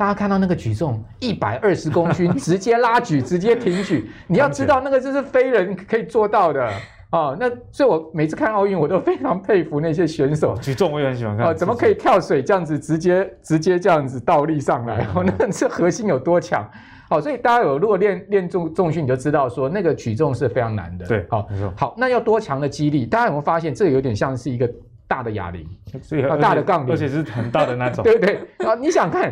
[0.00, 6.64] 大家看到那个举重一百二十公斤， 直接拉举，直接挺举，你要知道那个就是非人可以做到的
[7.10, 7.36] 啊。
[7.38, 10.56] 那所以我每次看奥运，我都非常佩服那些选手。
[10.56, 15.06] 举重我也很喜欢看，怎么可以跳水这样子直接直接这样子倒立上来？
[15.38, 16.66] 那这核心有多强？
[17.10, 21.06] 好，所以大家有如果练练重重训，你就知道说那个举重是非常难的。
[21.06, 23.04] 对，好，好，那要多强的肌力？
[23.04, 24.66] 大家有没有发现这有点像是一个
[25.06, 25.68] 大的哑铃，
[26.00, 28.02] 所以大的杠铃，而且是很大的那种。
[28.02, 28.36] 对 不对？
[28.66, 29.30] 啊，你想看，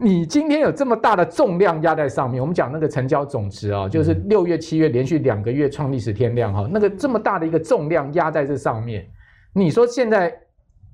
[0.00, 9.04] 你今天有这么大的重量压在上面，我们讲那个成交总值啊，就是六月、七月连续两个月创历史天量哈，那个这么大的一个重量压在这上面，
[9.52, 10.32] 你说现在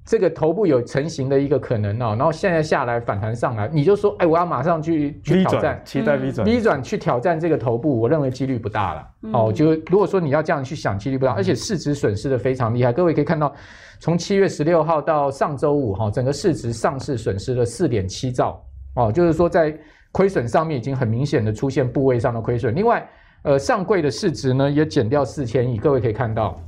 [0.07, 9.07] 这个头部有成型的一个可能哦，然后现在下来反弹上来，你就说，哎，我要马上去去挑战，期待 V 转，V 转去挑战这个头部，我认为几率不大了。
[9.25, 12.91] 嗯、哦，就如果说你要这样去想，几率不大，而且市值损失的非常厉害。
[12.91, 13.53] 各位可以看到，
[14.01, 18.63] 从七月十六号到上周五哈、哦，整个市值上市损失了四点七兆
[18.95, 19.77] 哦，就是说在
[20.13, 22.75] 亏损上面已经很明显的出现部位上的亏损。
[22.75, 23.07] 另外，
[23.43, 26.61] 呃，上柜的市值呢也减掉四千亿，各位可以看到，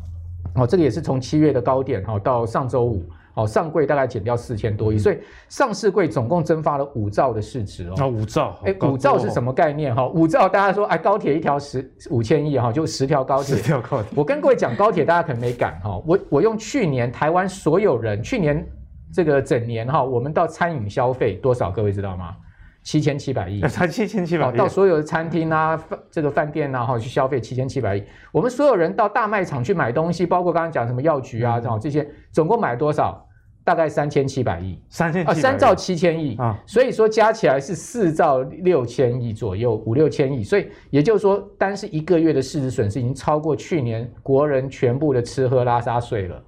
[0.55, 3.05] 哦，这个也是从七月的高点哈、哦、到上周五。
[3.37, 5.19] 哦，上柜大概减掉四千多亿，所以
[5.51, 7.93] 上市柜总共蒸发了五兆的市值哦。
[7.99, 10.09] 那五兆，哎，五兆是什么概念哈？
[10.09, 13.57] 五兆大家说，哎，高铁一条十五千亿哈，就十条高铁。
[13.57, 14.11] 十条高铁。
[14.15, 16.03] 我跟各位讲高铁，大家可能没感哈。
[16.07, 18.67] 我我用去年台湾所有人去年
[19.13, 21.71] 这个整年哈，我们到餐饮消费多少？
[21.71, 22.37] 各位知道吗？
[22.83, 23.61] 七千七百亿。
[23.69, 24.57] 才七千七百亿。
[24.57, 28.03] 到所有的餐厅啊，饭这个饭店啊，哈，去消费七千七百亿。
[28.33, 33.23] 我们所有人到大卖场去买东西，包括刚刚讲什么药局啊，这这些，总共买多少？
[33.65, 46.41] 大概三千七百亿，三千啊，三兆七千亿啊，所以说加起来是四兆六千亿左右，五六千亿，所以也就是说，单是一个月的市值损失已经超过去年国人全部的吃喝拉撒睡了。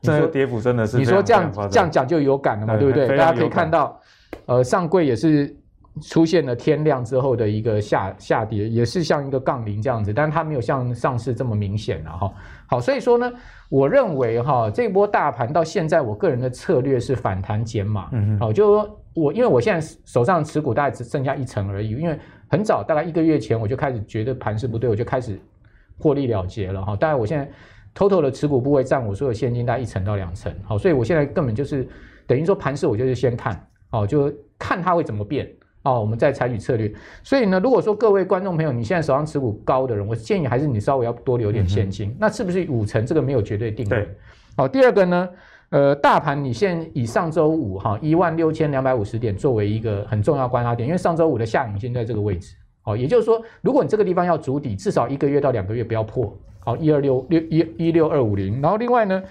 [0.00, 3.08] 这个跌幅真的是，你说这样这样讲就有感了嘛，对不对？
[3.08, 4.00] 大家可以看到，
[4.46, 5.54] 呃，上柜也是
[6.02, 12.32] 出现了天亮之后的一个下下跌，也是像一个杠铃这样子，但是它没有像上市这么明显了哈。
[12.66, 13.30] 好，所以说呢。
[13.70, 18.08] 我认为哈，这波大盘到现在，我个人的策略是反弹减码。
[18.12, 25.38] 嗯好，就是说我因为我现在手上持股大概只剩下一成而已，因为很早大概一个月前我就开始觉得盘势不对，我就开始
[25.98, 26.96] 获利了结了哈。
[26.96, 27.46] 当然我现在
[27.94, 30.52] total 的持股部位占我所有现金大概一成到两成。
[30.64, 31.86] 好，所以我现在根本就是
[32.26, 35.48] 等于说盘势，我就是先看，哦，就看它会怎么变。
[35.84, 36.92] 哦，我们再采取策略。
[37.22, 42.10] 所以呢，如果说各位观众朋友，你现在手上持股高的人，我建议还是你稍微要多留点现金。
[42.10, 43.06] 嗯、那是不是五成？
[43.06, 44.04] 这个没有绝对定论。
[44.04, 44.14] 对。
[44.56, 45.28] 好，第二个呢，
[45.70, 52.54] 呃，大盘你现在以上周五哈一万六千两百五十点作为一个很重要观察点，因为上周五的下影线在这个位置。
[52.88, 56.34] 好，也就是说，如果你这个地方要筑底，至少一个月到两个月不要破。
[56.60, 58.62] 好，一二六六一一六二五零。
[58.62, 59.22] 然后另外呢。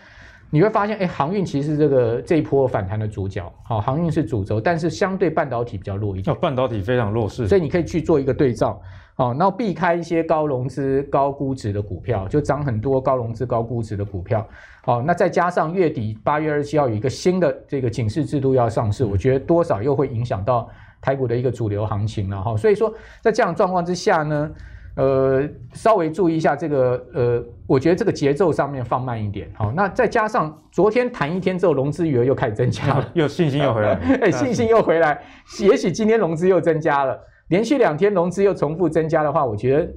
[0.50, 6.34] 你会发现，哎，航运其实是这个这一波反弹的主角，好，航运是主轴，但是相对半导体比较弱一点。
[6.40, 8.82] 半导体非常弱势，所以你可以去做一个对照，
[9.16, 14.48] 好，那避开一些高融资、高估值的股票，就涨很多高融资、高估值的股票，
[14.86, 20.70] 好，那再加上月底八月二十七号有一个新的这个警示制度要上市，我觉得多少又会影响到
[21.08, 22.58] 台股的一个主流行情了哈。
[22.58, 24.52] 所以说，在这样状况之下呢。
[24.98, 33.94] 呃，稍微注意一下这个，呃，我觉得这个节奏上面放慢一点，好，那再加上昨天谈一天之后，融资余额又开始增加了， 又信心又回来，
[34.24, 35.22] 哎，信心又回来，
[35.60, 37.16] 也许今天融资又增加了，
[37.50, 39.88] 连续两天融资又重复增加的话，我觉得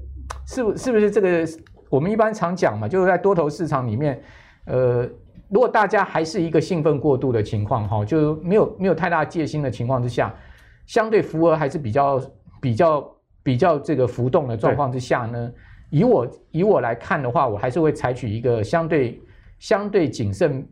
[0.47, 1.47] 是不是不是这个？
[1.89, 4.21] 我们一般常讲嘛，就是在多头市场里面，
[4.67, 5.09] 呃，
[5.49, 10.35] 如果大家还是一个兴奋过度的情况，哈，就没有没有太大戒心的情况之下，
[10.91, 12.21] 相对浮额还是比较
[12.61, 13.17] 比较。
[13.43, 15.51] 比较这个浮动的状况之下呢，
[15.89, 19.19] 以我以我来看的话，我还是会采取一个相对
[19.59, 20.65] 相对谨慎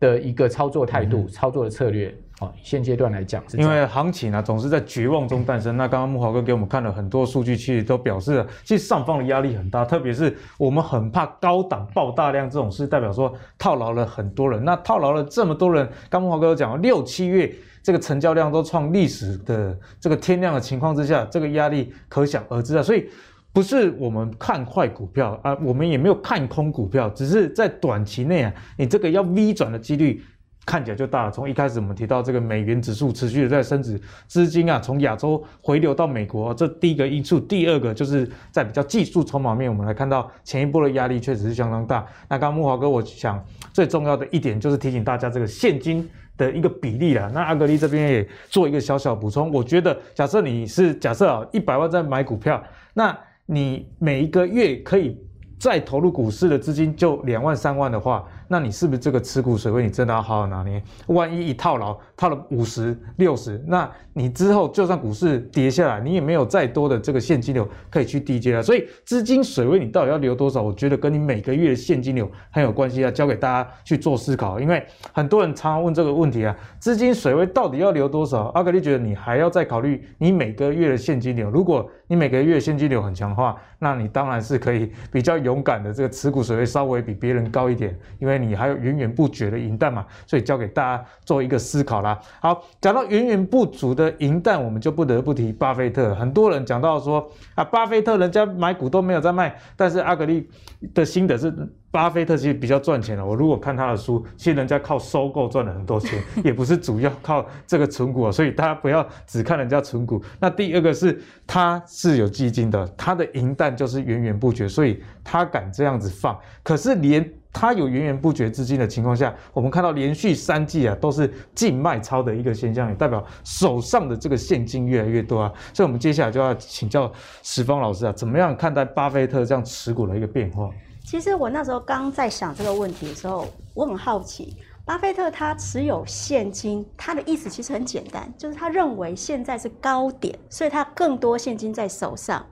[0.00, 2.12] 的一个操作态度、嗯、操作的策略。
[2.40, 5.76] 好，现阶段来讲，因为行情啊总是在绝望中诞生。
[5.76, 14.62] 那刚刚木华哥给我们看了很多数据，其实都表示了，其实上方的压力很大，特别是我们很怕高档爆大量这种事，代表说套牢了很多人。
[14.64, 17.54] 那套牢了这么多人，刚木华哥讲了六七月。
[17.86, 22.82] 这个成交量都创历史的这个天量的情况之下，这个压力可想而知啊。
[22.82, 23.08] 所以
[23.52, 30.20] 不是我们看坏股票啊，我们也没有看空股票，只是在短期内啊，你这个要 V 转的几率
[30.64, 31.30] 看起来就大了。
[31.30, 37.38] 从一开始我们提到这个美元指数持续的在升值，资金啊从亚洲回流到美国，这第一个因素。
[37.38, 42.04] 第二个就是在比较技术筹码面，我们来看到前一波的压力确实是相当大。
[42.28, 43.40] 那刚刚慕驊哥，我想
[43.72, 46.10] 最重要的一点就是提醒大家这个现金。
[46.36, 49.50] 的一个比例啦，那阿格力这边也做一个小小补充。
[49.52, 52.62] 我觉得，假设你是假设啊，一百万在买股票，
[52.94, 55.16] 那你每一个月可以
[55.58, 58.24] 再投入股市的资金就两万三万的话。
[58.48, 60.80] 那你是不是这个持股水位你真的要好好拿捏？
[61.08, 68.62] 万一一套牢套了五十六十，那你之后就算股市跌下来，你也没有再多的这个现金流可以去低接了。
[68.62, 70.62] 所以资金水位你到底要留多少？
[70.62, 74.60] 我觉得跟你每个月的现金流很有关系啊，交给大家去做思考。
[74.60, 74.80] 因为
[75.12, 78.44] 很多人常常问这个问题啊，资金水位到底要留多少？
[78.54, 81.50] 阿格力觉得你还要再考虑你每个月的现金流。
[81.50, 88.36] 如果你每个月现金流很强的话，那你当然是可以比较勇敢的，这个持股水位稍微比别人高一点，因为。
[88.46, 92.20] 你还有源源不绝的银弹嘛，所以交给大家做一个思考啦。
[92.38, 96.14] 好，讲到源源不足的银弹，我们就不得不提巴菲特。
[96.14, 100.46] 很多人讲到说啊，巴菲特人家买股都没有在卖，但是阿格力
[100.92, 101.50] 的心得是，
[101.90, 103.24] 巴菲特其实比较赚钱了。
[103.24, 108.32] 我如果看他的书，其实人家靠收购赚了很多钱， 也不是主要靠这个存股啊。
[108.32, 110.22] 所以大家不要只看人家存股。
[110.38, 116.38] 那第二个是他是有基金的，他的银弹就是源源不绝，所以他敢这样子放。
[116.62, 125.50] 可是连他有源源不绝资金的情况下，我们看到连续三季啊都是净卖超的一个现象，也代表手上的这个现金越来越多啊。
[125.72, 127.10] 所以，我们接下来就要请教
[127.42, 130.68] 石峰老师啊，怎么样看待巴菲特这样持股的一个变化？
[131.06, 142.44] 其实我那时候刚在想这个问题的时候，我很好奇，巴菲特他持有现金，他的意思其实很简单，就是他认为现在是高点，所以他更多现金在手上。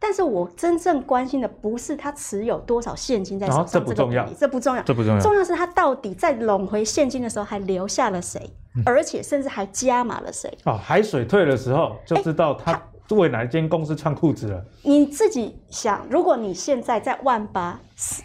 [0.00, 8.40] 但是我真正关心的不是他持有多少现金在手上，这不重要，这不重要，这不重要，重要是他到底在拢回现金的时候还留下了谁，
[8.74, 10.52] 嗯、而且甚至还加码了谁。
[10.64, 12.72] 哦，海水退的时候就知道他。
[13.10, 14.64] 为哪一间公司穿裤子了？
[14.82, 17.78] 你自己想，如果你现在在万八，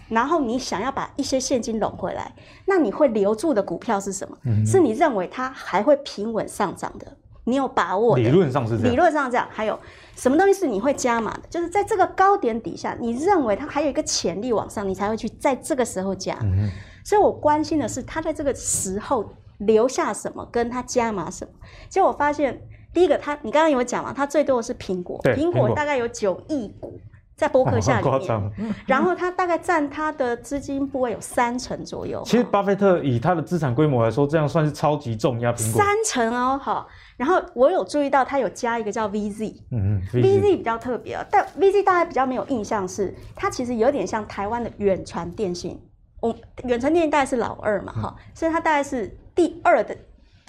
[0.08, 2.34] 然后你想要把一些现金拢回来，
[2.66, 4.38] 那你会留住的股票是什么？
[4.46, 7.06] 嗯、是你认为它还会平稳上涨的？
[7.44, 8.22] 你有把握的？
[8.22, 8.94] 理论上是这样。
[8.94, 9.46] 理论上这样。
[9.52, 9.78] 还有
[10.16, 11.42] 什么东西是你会加码的？
[11.50, 16.38] 就是在这个高点底下，你认为它还有一个潜力往上，你才会去在这个时候加。
[16.42, 16.70] 嗯、
[17.04, 21.52] 所以我关心的是它在这个时候留下什么，跟它加码什么。
[21.90, 22.62] 结果我发现。
[22.94, 24.14] 第一个，他你刚刚有讲嘛？
[24.14, 27.00] 他最多的是苹果，苹果大概有九亿股
[27.36, 28.52] 在博客下里面， 哦、
[28.86, 32.22] 然后他大概占他的资金部位有三成左右。
[32.26, 35.82] 其实巴菲特以他的资产规模来说，这样算是超级重压苹果。
[35.82, 36.88] 三成哦，好。
[37.16, 45.78] 然后我有注意到他有加一个叫 VZ，嗯嗯，VZ 比较特别啊，但 VZ 大家比较没有印象是，它其实有点像台湾的远传电信，
[46.22, 46.34] 我
[46.64, 49.96] 远传电信大概是老二嘛，哈、嗯，所以它大概是第二的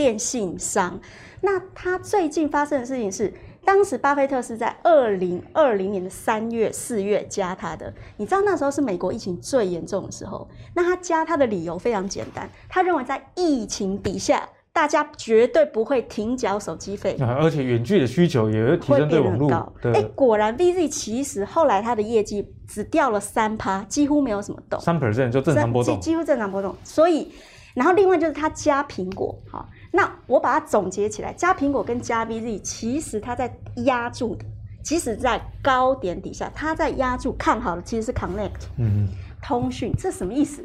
[0.01, 0.99] 电信商。
[1.43, 3.35] 那他最近发生的事情是，
[3.67, 7.93] 当时巴菲特是在二零二零年的三月、四月加他的。
[8.17, 10.49] 你知道那时候是美国疫情最严重的时候。
[10.75, 19.53] 那他加他的理由非常简单，他认为在疫情底下，大家绝对不会停缴手机费，而且远距的需求也会提升对网络。
[19.83, 26.75] 哎、欸，果然 VZ 其实后来他的业绩只掉了三趴，几乎没有什么动，三 percent 就正常波动，几乎正常波动。
[26.85, 27.31] 所以，
[27.75, 29.69] 然后另外就是他加苹果，哈。
[29.93, 33.53] 那我把它总结起来，加苹果跟加 VZ，其实它在
[33.85, 34.45] 压住的，
[34.85, 39.09] 即使在高点底下，它在压住看好的其实是 Connect，嗯，
[39.43, 40.65] 通讯，这什么意思？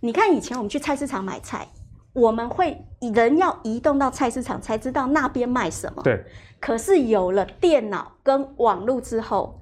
[0.00, 1.66] 你看以前我们去菜市场买菜，
[2.12, 6.24] 我们会人要移动到菜市场才知道那边卖什么，对。
[6.58, 9.58] 可是有了电脑跟网络之后，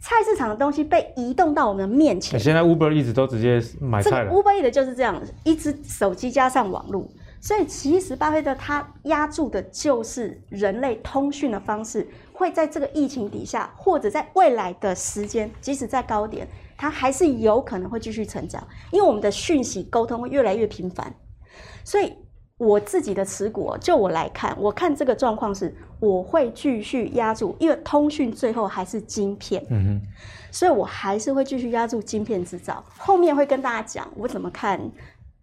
[0.00, 2.40] 菜市场的东西被移动到我们的面前。
[2.40, 7.06] 现在 Uber 一直都直接买菜了，Uber 的就是这样，一只手机加上网络。
[7.40, 21.14] 所以其实巴菲特他压住的就是人类通讯的方式，会在这个疫情底下，或者在未来的时间，即使在高点，它还是有可能会继续成长，因为我们的讯息沟通会越来越频繁。
[21.84, 22.12] 所以
[22.58, 30.02] 我自己的持股，就我来看，我看这个状况是，我会继续压住，因为通讯最后还是晶片，嗯哼，
[30.50, 32.84] 所以我还是会继续压住晶片制造。
[32.96, 34.90] 后面会跟大家讲我怎么看。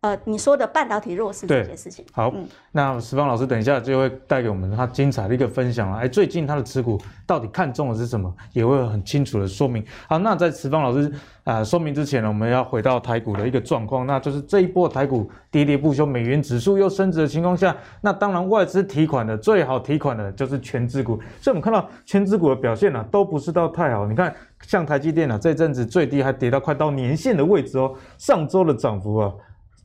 [0.05, 5.97] 呃，你说的半导体弱势这件事情，好，嗯、那石方老师等一下就会带给我们他精彩的一个分享了。
[5.97, 9.83] 哎，最近他的持股到底看中的是什么，也会很清楚的说明。
[10.07, 11.11] 好，那在石方老师
[11.43, 24.05] 啊、呃、说明之前呢，我们要回到台股的一个状况，那就是这一波台股跌跌不休，美元指数又升值的情况下，那当然外资提款的最好提款的就是全资股，所以我们看到全资股的表现呢、啊，都不是到太好。
[24.05, 24.31] 你看，
[24.61, 29.33] 像台积电啊，这阵子最低还跌到快到年线的位置哦，上周的涨幅啊。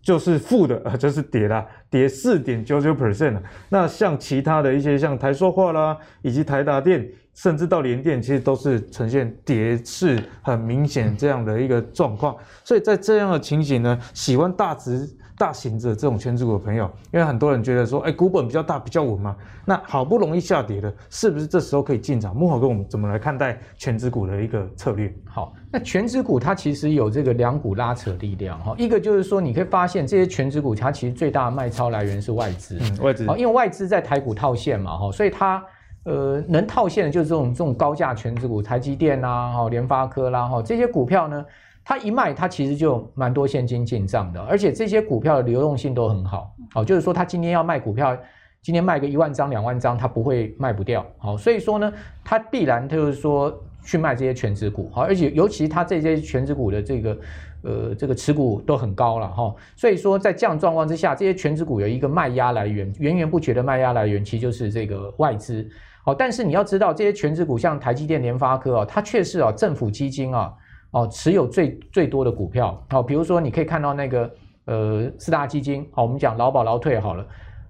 [0.02, 3.42] 就是负的啊， 就是跌啦，跌四点九九 percent 了。
[3.68, 12.36] 那像其他的一些像台塑化啦，以及台达电，甚至到联电，其实都是呈现跌势很明显这样的一个状况。
[12.64, 15.08] 所以在这样的情形呢，喜欢大值。
[15.40, 19.34] 大型的这种权值股的朋友，因为很多人觉得说，哎，股本比较大，比较稳嘛。
[19.64, 22.36] 那好不容易下跌了，是不是这时候可以进场？
[22.36, 25.10] 慕郝哥，我们怎么来看待权值股的一个策略？
[25.24, 28.74] 好，那权值股它其实有这个两股拉扯力量哈。
[28.76, 35.64] 一个就是说，你可以发现这些权值股它其实最大的卖超来源是外资，嗯，外资，因为外资在台股套现嘛哈，所以它
[36.04, 41.42] 呃能套现的就是这种这种高价全值股，台积电啦哈，联发科啦哈这些股票呢。
[41.84, 46.54] 它一卖，它其实就蛮多现金进账的，而且这些股票的流动性都很好。
[46.72, 48.16] 好，就是说他今天要卖股票，
[48.62, 51.04] 今天卖个一万张、两万张，它不会卖不掉。
[51.18, 53.52] 好，所以说呢，它必然就是说
[53.82, 54.88] 去卖这些全值股。
[54.92, 57.18] 好，而且尤其它这些全值股的这个
[57.62, 59.52] 呃这个持股都很高了哈。
[59.74, 65.68] 所以说在这样状况之下，这些全值股有一个卖压来源，源源不绝的卖压来源，其实就是这个外资。
[66.04, 70.54] 好，但是你要知道，这些全值股像台积电、联发科啊，它却是啊政府基金啊。
[70.92, 72.82] 哦，持有最最多的股票。
[72.90, 74.30] 好，比如说你可以看到那个
[74.64, 77.26] 呃四大基金，好，我们讲劳保劳退好了，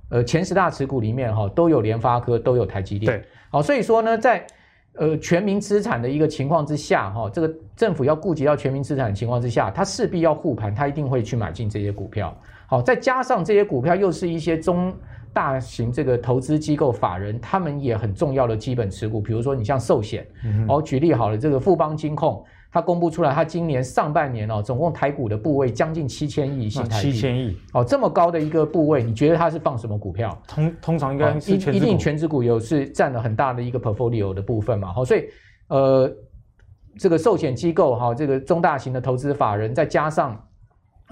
[0.08, 3.12] 呃前十大持股里面哈都有联发科，都有台积电。
[3.12, 4.46] 对，好，所以说呢，在
[4.94, 12.36] 呃全民资产的一个情况之下，哈，这个政府要顾及到全民资产的情况之下，它势必要护盘，它一定会去买进这些股票。
[12.66, 14.94] 好，再加上这些股票又是一些中。
[15.32, 20.26] 大型这个投资机构法人，他们也很重要的基本持股，比如说你像寿险，
[20.66, 30.40] 哦，举例好了，这个富邦金控，它公布出来，它今年上半年哦，总共台股的部位将近七千亿新台币，七千亿哦，这么高的一个部位，你觉得它是放什么股票？
[30.46, 35.24] 通通常应该是一一定权值股有是占了很大的一个 portfolio 的部分嘛，好，所以
[35.68, 36.10] 呃，
[36.98, 40.40] 这个寿险机构哈，这个中大型的投资法人，再加上。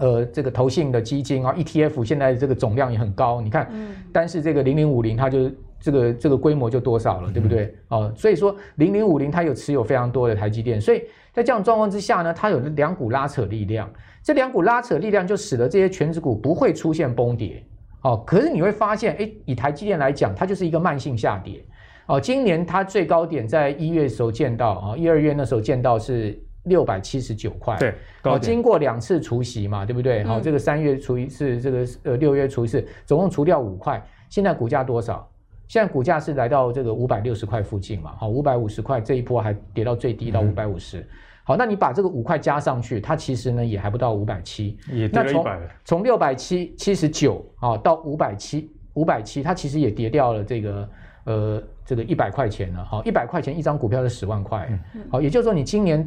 [0.01, 3.69] 呃，这个投信的基金啊，ETF 现在这个总量也很高，你看，
[4.13, 5.51] 但是这个零零五零，它就
[5.81, 7.75] 这个这个规模就多少了，对不对？
[7.89, 11.03] 哦、呃，所以说零零五零它有持有非常多的台积电，所以
[11.39, 13.89] 在这样状况之下呢，它有两股拉扯力量，
[14.23, 17.65] 这两股拉扯力量就使得这些权值股不会出现崩跌，
[18.03, 21.65] 哦、呃，可是你会发现，哎，以台积电来讲，它就是一个慢性下跌，
[22.07, 26.39] 哦、呃，今年它最高点在一月的时候见到啊，一二月那时候见到是。
[26.65, 30.23] 六百七十九块，对，好，经过两次除息嘛，对不对？
[30.25, 34.05] 好、嗯，这个三月除一次，这个呃六月除一次，总共除掉五块。
[34.29, 35.27] 现在股价多少？
[35.67, 38.13] 现在股价是来到这个五百六十块附近嘛？
[38.19, 41.09] 好，五百五十块，这一波还跌到最低到五百五十。
[41.49, 45.59] 好，那你把这个五块加上去，它其实呢也还不到五百七，也跌了一百。
[45.83, 50.89] 从六百七七十九啊到五百七五百七，它其实也跌掉了这个
[51.25, 52.85] 呃这个一百块钱了。
[52.85, 54.69] 好，一百块钱一张股票是十万块。
[55.11, 56.07] 好，也就是说你今年。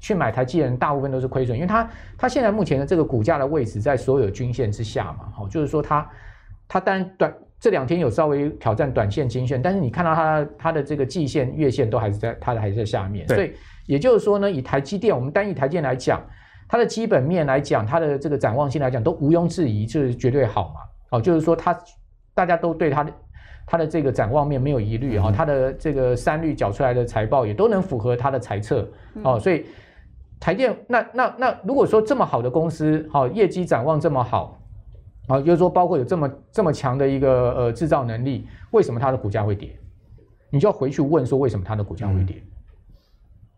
[0.00, 6.10] 去买台积人，大部分都是亏损，因为它它现在目前的这个股价的位置在所有均线之下嘛，好，就是说它
[6.66, 13.52] 它当然短这两天有稍微挑战短线均线，但是你看到它它的这个季线、月线都还是在它的还是在下面，所以
[13.86, 16.22] 也就是说呢，以台积电我们单以台积电来讲，
[16.68, 21.78] 它的基本面来讲，它的这个展望性来讲都毋庸置疑，就是绝对好嘛，哦，就是说它
[22.34, 23.12] 大家都对它的。
[23.64, 28.86] 它的这个展望面没有疑虑哈，它的这个三率缴出来的财报也都能符合它的财测
[29.22, 29.64] 哦，所以
[30.40, 34.60] 台电那那那如果说这么好的公司哈，业绩展望这么好
[35.28, 39.70] 啊，就是说包括有这么这么强的一个呃制造能力，为什么它的股价会跌？
[40.50, 42.42] 你就要回去问说为什么它的股价会跌？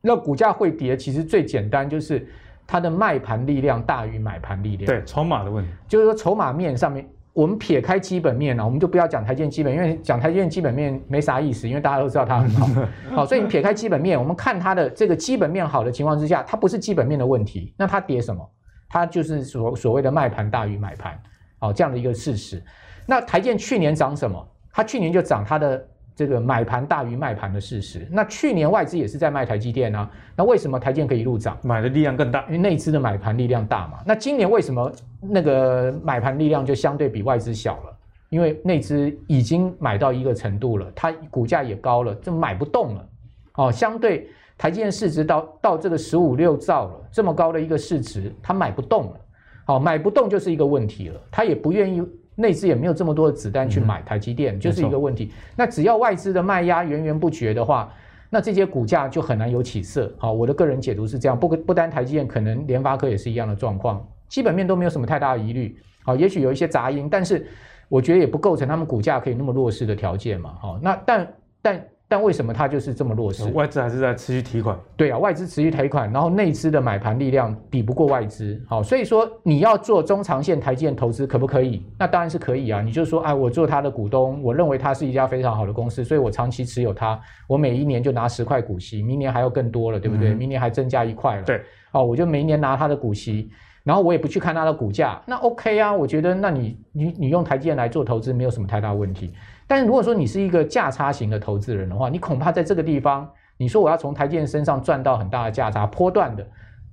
[0.07, 2.27] 那股价会跌，其实最简单就是
[2.67, 7.09] 它的卖盘力量大于买盘力量，对，筹码的问题，就是说筹码面上面。
[7.33, 12.69] 我们撇开基本面呢，我们就不要讲台积电基本，因为讲台积电基本面没啥意思，因为大家都知道它很好。
[13.11, 18.49] 好，所以你撇开基本面，我们看它的这个基本面好的情况之下，它不是基本面的问题，那它跌什么？
[18.89, 21.21] 它就是所所谓的卖盘大于买盘，
[21.59, 22.63] 好，这样的一个事实。
[23.05, 24.49] 那台建去年涨什么？
[24.73, 25.85] 它去年就涨它的。
[26.17, 31.59] 这个买盘大于卖盘的事实，那去年外资也是在卖台积电啊，那为什么台积电可以一路涨？
[31.63, 33.99] 买的力量更大，因为内资的买盘力量大嘛。
[34.07, 37.97] 那今年为什么那个买盘力量就相对比外资小了？
[38.31, 43.09] 因为内资已经买到一个程度了，它股价也高了，就买不动了。
[43.55, 49.21] 哦，相对台积电市值到到这个十五六兆了，这么高的一个市值，它买不动了。
[49.67, 52.03] 好，买不动就是一个问题了，它也不愿意。
[52.35, 55.33] 内资也没有这么多的子弹去买台积电，嗯，就是一个问题。
[55.57, 57.93] 那只要外资的卖压源源不绝的话，
[58.31, 60.13] 那这些股价就很难有起色。
[60.19, 65.77] 好，我的个人解读是这样，不不单台积电，可能联发科也是一样的状况，基本面都没有什么太大的疑虑。
[66.03, 67.47] 好，也许有一些杂音，但是
[67.89, 70.55] 我觉得也不构成他们股价可以那么弱势的条件嘛。
[70.61, 71.85] 好，那但但。
[72.07, 73.51] 但为什么它就是这么弱势？
[73.53, 74.79] 外资还是在持续提款。
[74.97, 78.63] 对啊，外资持续提款，然后内资的买盘力量比不过外资。
[78.69, 81.85] 好，所以说你要做中长线台积电投资可不可以？
[81.99, 82.83] 那当然是可以啊。
[82.83, 90.35] 你就说，哎，我做它的股东，我认为它是一家非常好的公司，所以我长期持有它，我每一年就拿十块股息，明年还要更多了，对不对？
[90.35, 91.43] 嗯、明年还增加一块了。
[91.43, 91.61] 对，
[91.93, 93.51] 哦，我就每一年拿它的股息，
[93.83, 95.93] 然后我也不去看它的股价，那 OK 啊？
[95.93, 99.33] 我觉得，那你你你用台积电来做投资，没有什么太大问题。
[99.67, 106.47] 但是如果说你是一个价差型的投资人的话，你恐怕在这个地方，你说我要从台积电身上赚到很大的价差，波段的，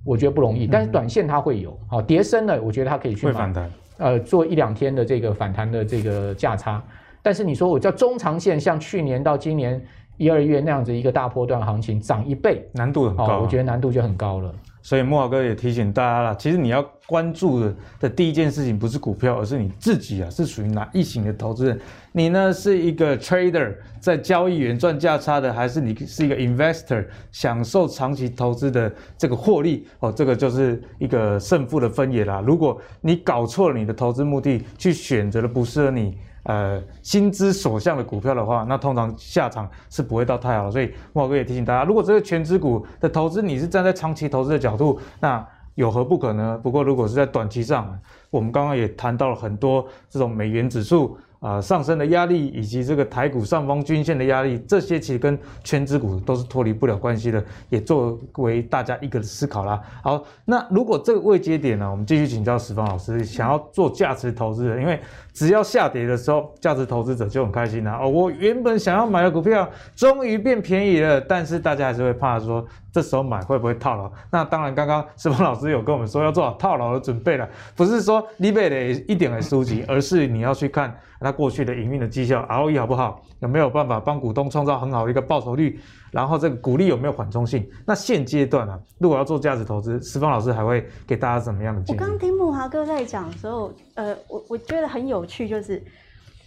[0.04, 0.66] 我觉得不容易。
[0.66, 6.82] 但是短线它会有，好，跌深了，我觉得它可以去买，反弹，呃，做一两天的这个反弹的这个价差。
[7.22, 9.80] 但是你说我叫中长线，像去年到今年
[10.16, 14.52] 一二月那样子一个大波段行情涨一倍，难度很高啊，我觉得难度就很高了。
[14.82, 21.80] 所以慕驊哥也提醒大家了，其实你要关注的的第一件事情不是股票，而是你自己啊，是属于哪一型的投资人？
[22.10, 29.86] 你呢是一个 trader 在交易员赚价差的，还是你是一个 investor 享受长期投资的这个获利？
[30.00, 32.42] 哦，这个就是一个胜负的分野啦。
[32.44, 36.18] 如果你搞错了你的投资目的，去选择了不适合你。
[36.44, 40.70] 呃心之所向的股票的话，那通常下场是不会到太好。
[40.70, 46.58] 所以莫哥也提醒大家，如果这个全资股的投资你是站在长期投资的角度，那有何不可呢？
[46.62, 47.98] 不过如果是在短期上，
[48.30, 51.16] 我们刚刚也谈到了很多这种美元指数。
[51.42, 59.82] 啊、上升的压力以及这个台股上方均线的压力，这些其实跟权值股都是脱离不了关系的，也作为大家一个思考啦。
[60.04, 65.00] 好，那如果这个位阶点呢，我们继续请教石方老师，想要做价值投资的，因为
[65.32, 67.98] 只要下跌的时候，价值投资者就很开心啦。
[68.00, 74.08] 哦，我原本想要买的股票终于变便宜了，但是大家还是会怕说，这时候买会不会套牢？
[74.30, 80.96] 那当然，刚刚十方老师有跟我们说要做好套牢的准备了，不是说你买的一点的书籍，而是你要去看。
[81.22, 83.22] 那过去的营运的绩效，ROE 好不好？
[83.40, 85.80] 有没有办法帮股东创造很好的一个报酬率？
[86.10, 87.66] 然后这个股利有没有缓冲性？
[87.86, 91.98] 那现阶段啊，如果要做价值投资，十方老师还会给大家怎么样的建议？
[91.98, 95.82] 我刚听慕驊哥在讲的时候，呃，我我觉得很有趣，就是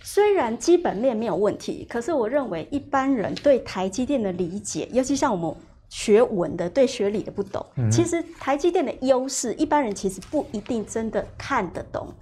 [0.01, 5.55] 虽然基本面没有问题，可是我认为一般人对台积电的理解，尤其像我们。
[5.97, 12.13] 学文的对学理的不懂，其实台积电的优势，一般人其实不一定真的看得懂。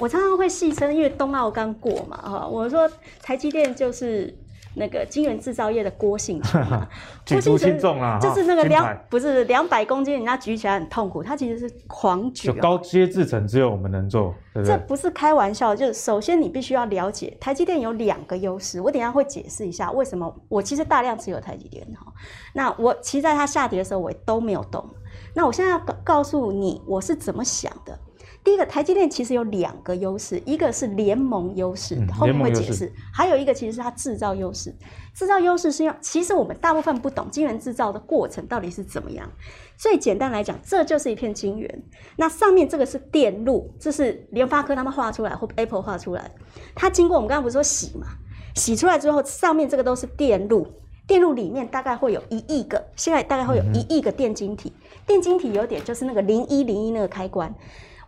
[0.00, 2.90] 我常常会戏称，因为冬奥刚过嘛，哈，我说
[3.22, 4.36] 台积电就是。
[4.74, 6.40] 那个晶圆制造业的郭姓
[7.26, 12.52] 举足轻重啊，就是那个两不是两百公斤，人家举起来很痛苦，他其实是狂举。
[12.52, 14.76] 高阶制程只有我们能做，对不对？
[14.76, 22.12] 这不是开玩笑，就是首先你必须要了解台积电有两个优势，我等一下会解释一下为什么我其实大量持有台积电哈。
[22.52, 24.88] 那我其实在它下跌的时候我也都没有动，
[25.34, 27.98] 那我现在要告诉你我是怎么想的。
[28.42, 34.74] 第一个，台积电其实有两个优势，一个是联盟优势，后面会解释；还有一个其实是它制造优势。
[35.14, 39.30] 制造优势是因为其实我们大部分不懂晶圆制造的过程到底是怎么样。
[39.76, 41.82] 最简单来讲，这就是一片晶圆，
[42.16, 46.30] 那上面这个是电路，这是联发科他们画出来或 Apple 画出来，
[46.74, 48.06] 它经过我们刚刚不是说洗嘛，
[48.54, 50.66] 洗出来之后，上面这个都是电路，
[51.06, 54.72] 电路里面大概会有一亿个，现在大概会有一亿个电晶体，
[55.06, 57.54] 电晶体有点就是那个零一零一那个开关。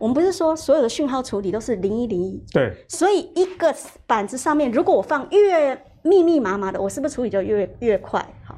[0.03, 3.73] 我们不是说所有的讯号处理都是零一零一，对，所以一个
[4.05, 8.19] 板子上面，如果我放越密密麻麻的，我是不是处理就越越快？
[8.43, 8.53] 好，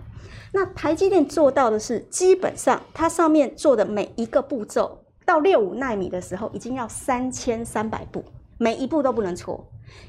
[0.53, 8.23] 那台积电做到的是，基本上它上面做的每一个步骤，到六五纳米的时候，已经要三千三百步，
[8.57, 9.63] 每一步都不能错，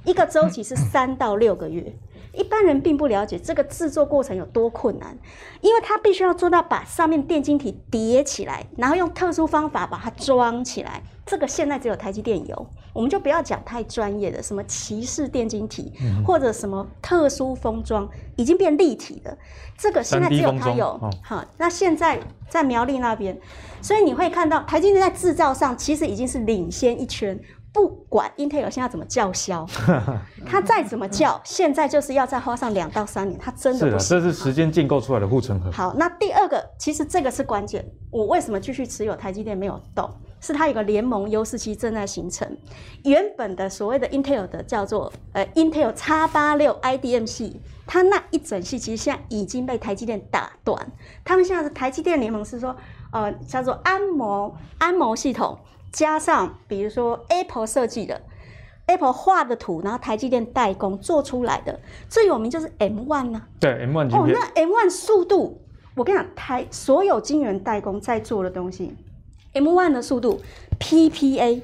[0.07, 1.93] 一个周期是三到六个月。
[2.37, 5.17] 一般人并不了解这个制作过程有多困难，
[5.61, 11.03] 因为它必须要做到把上面电晶体叠起来，然后用特殊方法把它装起来。
[11.25, 15.93] 这个现在只有台积电有，我们就不要讲太专业的，什么骑士电晶体，
[16.25, 19.37] 或者什么特殊封装，已经变立体的，
[19.77, 20.97] 这个现在只有它有。
[21.25, 23.37] 好，那现在在苗栗那边，
[23.83, 27.37] 所以你会看到台积电在制造上其实已经是领先一圈。
[27.77, 29.67] 不管 Intel 现在怎么叫嚣，
[30.47, 35.71] 它再怎么叫，现在就是要再花上两到三年，它真的不是的，这是时间建构出来的护城河。
[35.71, 37.85] 好，那第二个，其实这个是关键。
[38.11, 40.11] 我为什么继续持有台积电没有动？
[40.41, 42.51] 是它有个联盟优势期正在形成。
[43.05, 50.91] 原本的所谓的 Intel 的叫做呃 Intel X 八六 IDM 系，它那一整系其实现在已经被台积电打断。
[51.23, 52.75] 他们现在是台积电联盟是说，
[53.13, 55.59] 呃，叫做安谋安谋系统。
[55.97, 58.21] 加上，比如说 Apple 设计的
[58.85, 63.49] ，Apple 画的图，然后台积电代工做出来的，最有名就是 M1 呢、啊。
[63.59, 64.15] 对，M One。
[64.15, 65.59] 哦，那 M1 速度，
[65.95, 68.95] 我跟你讲，台所有晶圆代工在做的东西
[69.55, 70.43] ，M1 的速度
[70.79, 71.63] ，PPA。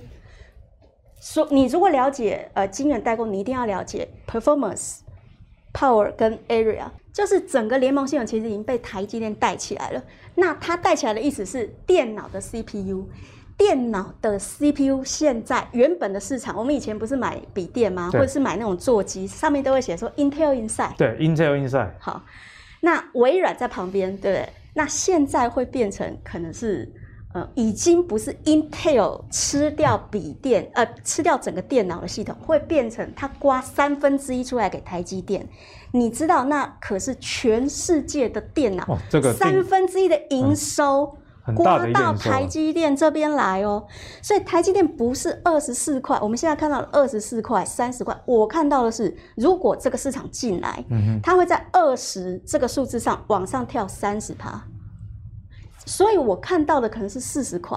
[1.20, 5.00] 说你如果了解呃晶圆代工，你一定要了解 performance、
[5.74, 10.02] power 跟 area，就是整个联盟系统其实已经被台积电带起来了。
[10.36, 13.04] 那它带起来的意思是电脑的 CPU。
[13.56, 18.10] 电脑的 CPU 现在原本的市场，我们以前不是买笔电吗？
[18.12, 20.96] 或者是买那种座机，上面都会写说 Intel Inside。
[20.96, 21.90] 对，Intel Inside。
[21.98, 22.22] 好，
[22.80, 24.48] 那微软在旁边，对不对？
[24.74, 26.90] 那现在会变成可能是，
[27.34, 35.46] 呃，已经不是 Intel 吃掉笔电，呃，吃掉整个电脑的系统，会变成它刮三分之一出来给台积电。
[35.92, 41.04] 你知道，那可是全世界的电脑，这个三分之一的营收。
[41.04, 41.21] 嗯
[41.56, 43.84] 刮到台积电这边来哦，
[44.22, 48.16] 所以台积电不是二十四块，我们现在看到了二十四块、三十块。
[48.24, 50.84] 我看到的是，如果这个市场进来，
[51.20, 54.62] 它会在二十这个数字上往上跳三十趴。
[55.84, 57.76] 所以我看到的可能是四十块。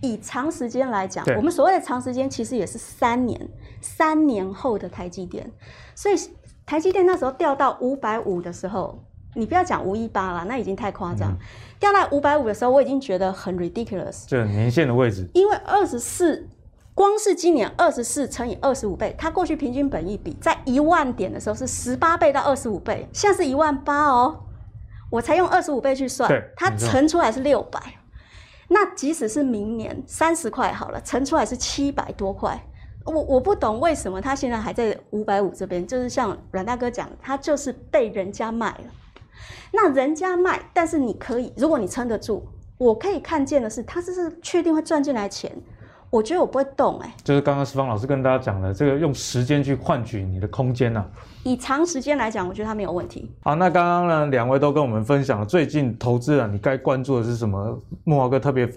[0.00, 3.48] 以长时间来讲，我们所谓的长时间其实也是三年，
[3.80, 5.50] 三年后的台积电。
[5.96, 6.14] 所以
[6.64, 9.02] 台积电那时候掉到五百五的时候。
[9.34, 11.36] 你不要讲五一八了，那已经太夸张。
[11.78, 14.26] 掉到五百五的时候，我已经觉得很 ridiculous。
[14.26, 15.28] 就年限的位置。
[15.34, 16.48] 因为二十四
[16.94, 24.40] 光是今年二十四乘以二十五倍，它过去平均本益比在一万点的时候是十八倍到二十五倍，现在是一万八哦。
[25.10, 27.80] 我才用二十五倍去算，它乘出来是六百。
[28.68, 32.60] 那即使是明年三十块好了，乘出来是七百多块。
[33.04, 38.84] 我我不懂为什么它现在还在五百五这边，就是像阮大哥讲的，它就是被人家卖了。
[39.72, 42.46] 那人家卖，但是你可以，如果你撑得住，
[42.78, 45.50] 我可以看见的是，他这是确定会赚进来钱。
[46.10, 51.06] 我觉得我不会动哎、欸，就是刚刚石方老师跟大家讲的，这个用时间去换取你的空间呐、啊。
[51.44, 53.30] 以长时间来讲，我觉得它没有问题。
[53.42, 57.80] 好，那刚刚呢，两位都跟我们分享了最近投资啊，你该关注的是什么？
[58.02, 58.68] 木华哥特别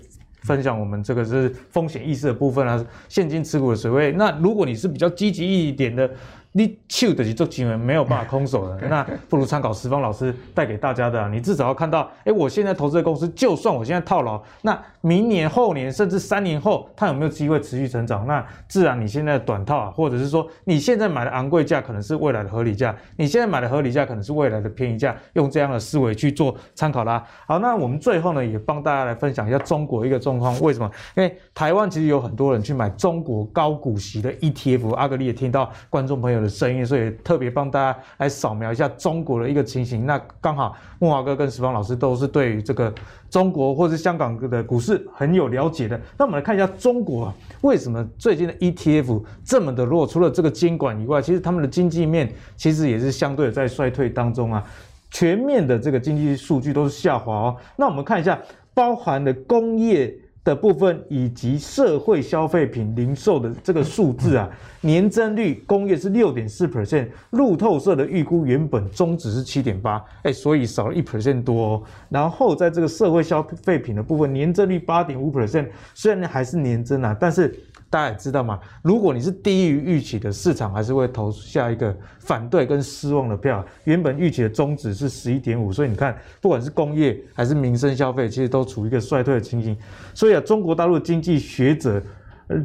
[0.44, 4.12] 分享我们这个是风险意识的部分啊，现金持股的水位。
[4.12, 6.08] 那如果你是比较积极一点的。
[6.54, 18.26] 你手的是做金融没有办法空手的，那不如参考石方老师带给大家的、啊，你至少要看到，哎、欸，我现在投资的公司，就算我现在套牢，那明年、后年甚至三年后，它有没有机会持续成长？
[18.28, 25.16] 那自然你现在的短套啊，或者是说你现在买的昂贵价，可能是未来的合理价；你现在买的合理价，可能是未来的便宜价。
[25.34, 27.24] 用这样的思维去做参考啦。
[27.48, 30.58] 好，那我们最后呢，也帮大家来分享一下中国一个状况。
[30.62, 30.90] 为什么？
[31.18, 40.06] 因为台湾其实有很多人去买中国高股息的 ETF，阿格力也听到观众朋友的声音，所以特别帮大家来扫描一下中国的一个情形。
[40.06, 42.94] 那刚好木华哥跟石方老师都是对于这个
[43.30, 46.00] 中国或是香港的股市很有了解的。
[46.18, 50.06] 那我们来看一下中国啊，为什么最近的 ETF 这么的弱？
[50.06, 54.64] 除了这个监管以外，其实他们的经济面其实也是相对的在衰退当中啊。
[55.10, 57.58] 全面的这个经济数据都是下滑哦。
[57.78, 58.38] 那我们看一下，
[58.74, 60.14] 包含的工业。
[60.44, 64.50] 的部分以及社会消费品零售的这个数字啊，
[64.82, 71.84] 年增率工业是六点四 percent，路透社的预估原本终值是七点八，哎，所以少了一 percent 多哦。
[72.10, 77.54] 然后在这个社会消费品的部分，年增率八点五 percent，虽然还是年增啊，但是。
[77.94, 83.64] 大家也知道嘛，如果你是低于预期的，市场还是会投下一个反对跟失望的票。
[83.84, 89.78] 原本预期的终值是十一点五，所以你看，不管是工业还是民生消费，其实都处于一个衰退的情形。
[90.16, 92.02] 所以啊，中国大陆经济学者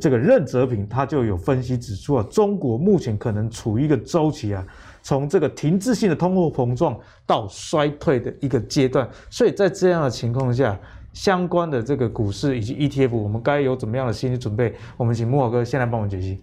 [0.01, 4.65] 这个任泽平他就有分析指出啊，中国目前可能处于一个周期啊，
[5.03, 9.07] 从这个停滞性的通货膨胀到衰退的一个阶段。
[9.29, 10.75] 所以在这样的情况下，
[11.19, 14.73] 相关的这个股市以及 ETF，我们该有怎么样的心理准备？
[14.97, 16.41] 我们请慕驊哥先来帮我们解析。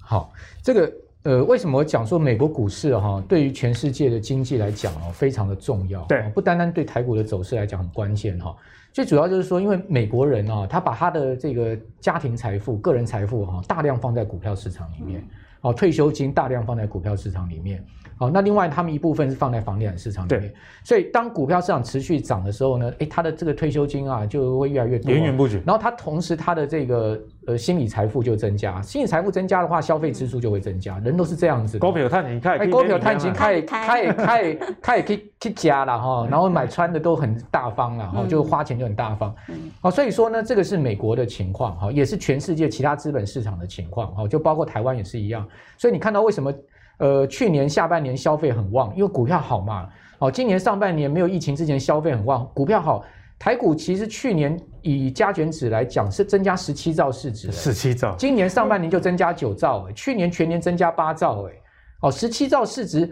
[0.00, 0.92] 好，这个
[1.24, 6.02] 呃，为什么我讲说美国股市哈，对于全世界的经济来讲哦，非常的重要。
[6.04, 8.56] 对，不单单对台股的走势来讲很关键哈。
[8.94, 15.22] 最主要就是说，因为美国人啊，他把他的这个家庭财富、个人财富哈，大量放在股票市场里面，
[15.64, 17.82] 哦，退休金大量放在股票市场里面。
[18.16, 20.54] 好，那另外他们一部分是放在房地产市场里面，对，
[20.84, 25.60] 所以当股票市场持续涨的时候呢，诶，他的这个退休金啊就会越来越多，源源不绝。
[25.66, 31.78] 然后他同时他的这个呃心理财富就增加，心理财富增加的话，消费支出就会增加，人都是这样子。
[31.78, 39.34] 股票探钱，开股票探钱，开开开开可以去加了哈，然后买穿的都很大方了哈，嗯、就花钱就很大方。
[39.80, 45.46] 好，所以说呢，这个是美国的情况哈，也是全世界其他资本市场的情况哈，就包括台湾也是一样。
[45.78, 46.52] 所以你看到为什么？
[46.98, 49.88] 呃，去年下半年消费很旺，因为股票好嘛。
[50.20, 53.04] 哦，今年上半年没有疫情之前消费很旺，股票好。
[53.44, 58.16] 台股其实去年以加权指来讲是增加十七兆市值，十七兆。
[58.16, 61.52] 今年上半年就增加九兆，去年全年增加八兆，哎，
[62.00, 63.06] 哦，十七兆市值，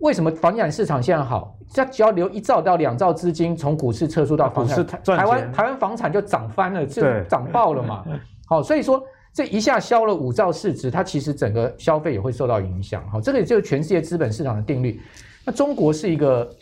[0.00, 1.56] 为什么房地产市场现在好？
[1.72, 8.04] 这只要留一兆到两兆资金从股市撤出到房产，台湾台湾房产就涨翻了，就涨爆了嘛。
[8.46, 9.02] 好，所以说。
[9.34, 13.02] 这一下消了五兆市值，它其实整个消费也会受到影响。
[13.08, 15.00] 好，这个也就是全世界资本市场的定律。
[15.46, 16.54] 那中国是一个，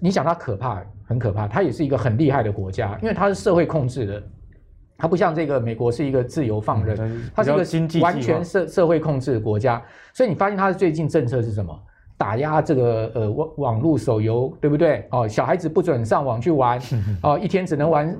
[0.00, 4.22] 你想它可怕，很可怕，它也是一个很厉害的国家，因为它是社会控制的，
[4.96, 6.96] 它不像这个美国是一个自由放任，
[7.34, 9.80] 它是一个完全社社会控制的国家。
[10.12, 11.78] 所以你发现它的最近政策是什么？
[12.16, 15.06] 打压这个呃网网络手游，对不对？
[15.10, 16.80] 哦，小孩子不准上网去玩，
[17.22, 18.16] 哦，一天只能玩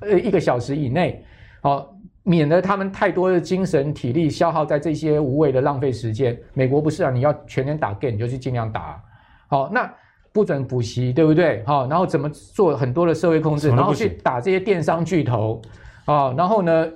[0.00, 1.24] 呃一个小时以内，
[1.62, 1.88] 哦。
[2.26, 6.34] 免得他们太多的精神体力消耗在这些无谓的浪费时间。
[6.54, 8.98] 美国不是啊，你要全年打 game 你就去尽量打。
[9.46, 9.92] 好，那
[10.34, 11.62] 不准补习，对不对？
[11.64, 15.62] 好，然后怎么做很多的社会控制，然后去打这些电商巨头
[16.04, 16.86] 啊，然后呢，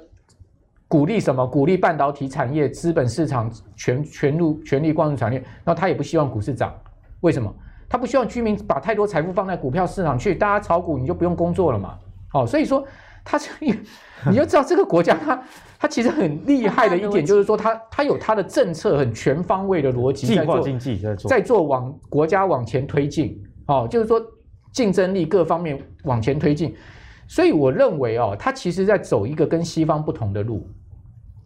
[0.89, 1.47] 鼓励什么？
[1.47, 5.39] 鼓励半导体产业、资本市场全全入全力灌入产业。
[5.39, 6.75] 然后他也不希望股市涨，
[7.21, 7.51] 为什么？
[7.89, 11.97] 他不希望居民把太多财富放在股票市场去，大家炒股你就不用工作了嘛。
[12.35, 12.85] 哦，所以说。
[13.31, 13.51] 他这，
[14.31, 15.39] 你就知道这个国家，它
[15.79, 24.21] 它其实很厉害的一点就是说，它它有它的政策很全方位的逻辑在做，经济在做，在做往国家往前推进，哦，就是说
[24.73, 26.75] 竞争力各方面往前推进，
[27.29, 30.69] 所以我认为哦，它其实在走一个跟西方不同的路，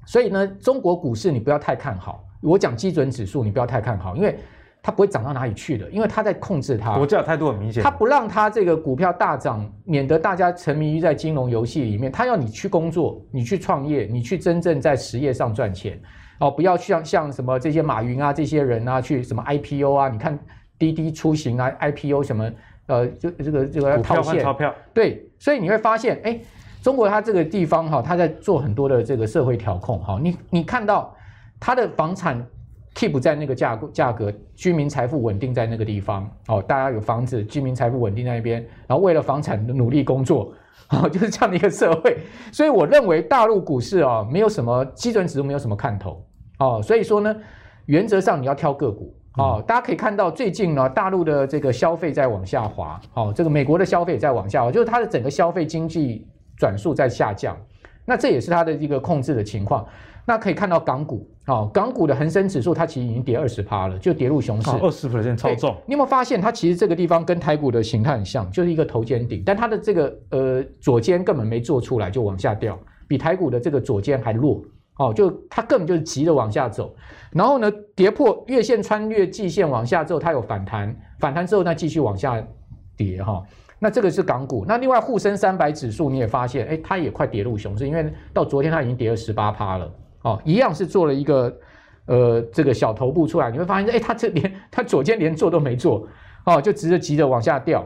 [0.07, 2.25] 所以呢，中国股市你不要太看好。
[2.41, 4.37] 我讲基准指数，你不要太看好，因为
[4.83, 6.97] 它不会涨到哪里去的，因为它在控制它。
[6.97, 12.11] 国家态度很明显，它不让它这个股票大涨，免得大家沉迷于在金融游戏里面。
[12.11, 16.01] 它要你去工作，你去创业，你去真正在实业上赚钱
[16.41, 20.37] 哦，不要像像什么这些马云啊这些人啊去什么 IPO 啊，你看
[20.77, 22.51] 滴滴出行啊 IPO 什么
[22.87, 26.41] 呃，就这个这个要套现钞票，对，所以你会发现，哎，
[26.83, 31.15] 中国它这个地方哈，它在做很多的这个社会调控哈，你你看到。
[31.65, 32.45] 它的房产
[32.95, 40.53] keep 在那个价价格，居民财富稳定在那个地方哦，大家有房子，居民财富稳定在那边，然后为了房产努力工作，
[40.91, 42.19] 哦， 就是这样的一个社会。
[42.53, 46.25] 所以我认为大陆股市啊，没有什么基准指数，没有什么看头
[46.59, 46.81] 哦。
[46.83, 47.35] 所以说呢，
[47.87, 49.65] 原则上你要挑个股哦。
[49.67, 56.29] 大家可以看到最近呢，大陆的这个消费在往下滑，哦，这个美国的消费也在往下滑，就是它的整个消费经济
[56.59, 57.57] 转速在下降，
[58.05, 59.87] 那这也是它的一个控制的情况。
[60.25, 65.77] 那可以看到港股，哦，港股的恒生指数它其实已经跌二十趴了，就跌入熊市，二十 percent 超重。
[65.87, 72.79] 你有没有发现它其实这个地方跟台股的形态很像，就是一个头肩顶，但它的这个呃左肩根本没做出来就往下掉，
[73.09, 74.63] 比台股的这个左肩还弱，
[74.99, 76.95] 哦，就它根本就是急着往下走。
[77.33, 82.41] 然后呢，跌破月线穿越季线往下之后，它有反弹，反弹之后再继续往下
[82.97, 83.45] 跌，哈、哦。
[83.81, 84.65] 那这个是港股。
[84.65, 89.93] 那另外沪深三百指数你也发现，哎，它也快跌入熊市，因为到昨天它已经跌了十八趴了。
[90.23, 91.53] 哦，一样是做了一个，
[92.07, 96.07] 呃，这个小头部出来，你会发现，哎，它这连它左肩连做都没做，
[96.47, 97.85] 哦，就直着急着往下掉。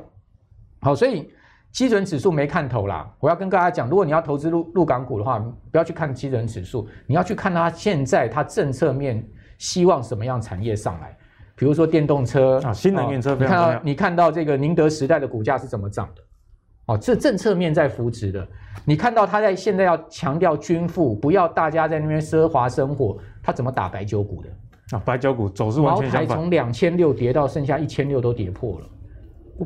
[0.81, 1.31] 好，所以
[1.73, 3.11] 基准指数没看头啦。
[3.21, 9.27] 我要跟大家讲，如果你要投资入入港股的话，不要去看基准指数，你要去看它现在它政策面
[9.59, 11.17] 希望什么样产业上来，
[11.55, 13.35] 比如说电动车啊，新能源车。
[13.35, 16.23] 你看到你看到这个宁德时代的股价是怎么涨的？
[16.87, 18.47] 哦，这政策面在扶持的。
[18.85, 24.49] 你看到他在现在要强调均富，不要大家在那边奢华生活，他怎么打白酒股的？
[24.97, 26.29] 啊，白酒股走势完全相反。
[26.29, 28.87] 茅台从两千六跌到剩下一千六都跌破了，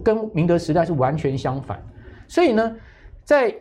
[0.02, 1.82] 跟明德时代是完全相反。
[2.26, 2.74] 所以呢，
[3.22, 3.54] 在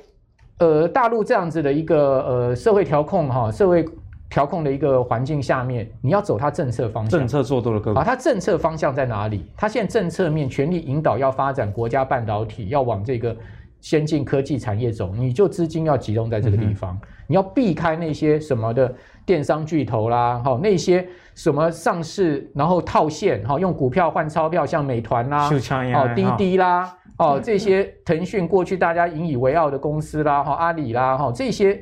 [0.60, 3.84] 呃大陆这样子的一个呃社会调控哈社会
[4.30, 7.20] 调控的一个环境下面，你要走它政策方向。
[7.20, 8.00] 政策做多了个股。
[8.00, 9.46] 啊，它政策方向在哪里？
[9.58, 13.36] 它现在政策面全力引导要发展国家半导体，要往这个。
[13.82, 18.94] 先进科技产业走，你就资金要集中在这个地方，嗯、你要避开那些什么的
[19.26, 25.50] 电商巨头啦，哈，那些什么上市然后套现，哈，用股票换钞票，像美团啦，
[25.96, 31.82] 哦，滴滴啦，哦，这些腾讯过去大家引以为傲的公司啦，哈，阿里啦，哈，这些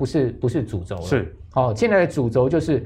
[0.00, 2.82] 不是不是主轴了，是，哦，现在的主轴就是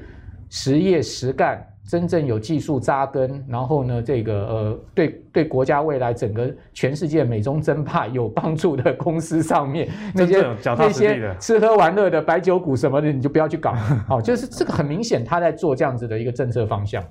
[0.49, 1.65] 实业实干。
[1.87, 13.75] 真正有技术扎根，然后呢，这个呃，对对国家未来整个全世界美中争霸有帮助的公司上面， 那些那些吃喝玩乐的白酒股什么的，你就不要去搞。
[14.07, 17.03] 好，就是这个很明显，他在做这样子的一个政策方向。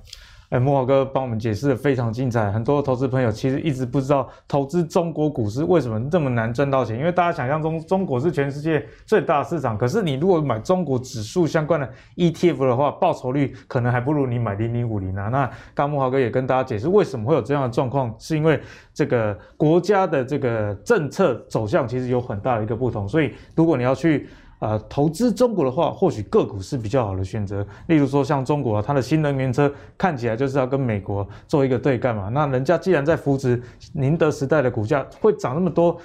[0.49, 15.29] 哎，慕驊哥帮我们解释的非常精彩，很多投资朋友其实一直不知道投资中国股市为什么这么难赚到钱，因为大家想象中中国是全世界最大的市场，可是你如果买中国指数相关的 ETF 的话，报酬率可能还不如你买零零五零啊。
[15.29, 18.59] 那刚慕驊哥也跟大家解释为什么会有这样的状况，是因为
[18.93, 24.27] 这个国家的这个政策走向其实有很大的一个不同，所以如果你要去。
[24.59, 27.65] 呃，投资中国的话，或许个股是比较好的选择。
[27.87, 32.29] 例如说，像中国啊，它的新能源车看起来就是要跟美国做一个对干嘛。
[32.29, 33.61] 那人家既然在扶持
[33.93, 35.97] 宁德时代的股价会涨那么多，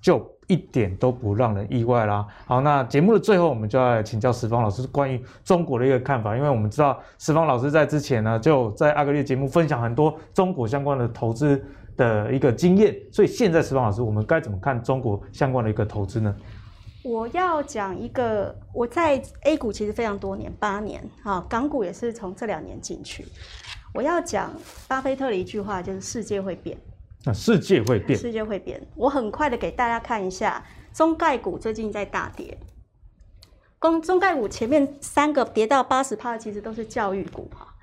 [0.00, 2.26] 就一点都不让人意外啦。
[2.46, 11.62] 好，那节目的最后，我们就要请教石方老师关于中国的一个看法，因为我们知道石方老师在之前呢，就在阿格列节目分享很多中国相关的投资
[11.96, 16.34] 的一个经验，所以现在石方老师，我们该怎么看中国相关的一个投资呢？
[17.08, 23.24] 我要讲一个，我在 A 股其实非常多年，八年，哈，港股也是从这两年进去。
[23.94, 24.52] 我要讲
[24.86, 26.76] 巴菲特的一句话，就是世界会变。
[27.24, 28.86] 那世界会变，世界会变。
[28.94, 32.58] 我很快的给大家看一下，中概股最近在大跌。
[33.80, 37.74] 中中概股前面三个跌到八十趴，其实都是教育股哈。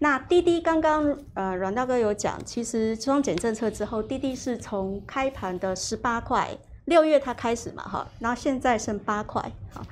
[0.00, 6.58] 那滴滴刚刚呃阮大哥有讲，其实双减政策之后，滴滴是从开盘的十八块。
[6.86, 9.40] 六月它开始嘛，哈，然后现在剩八块，
[9.72, 9.82] 好，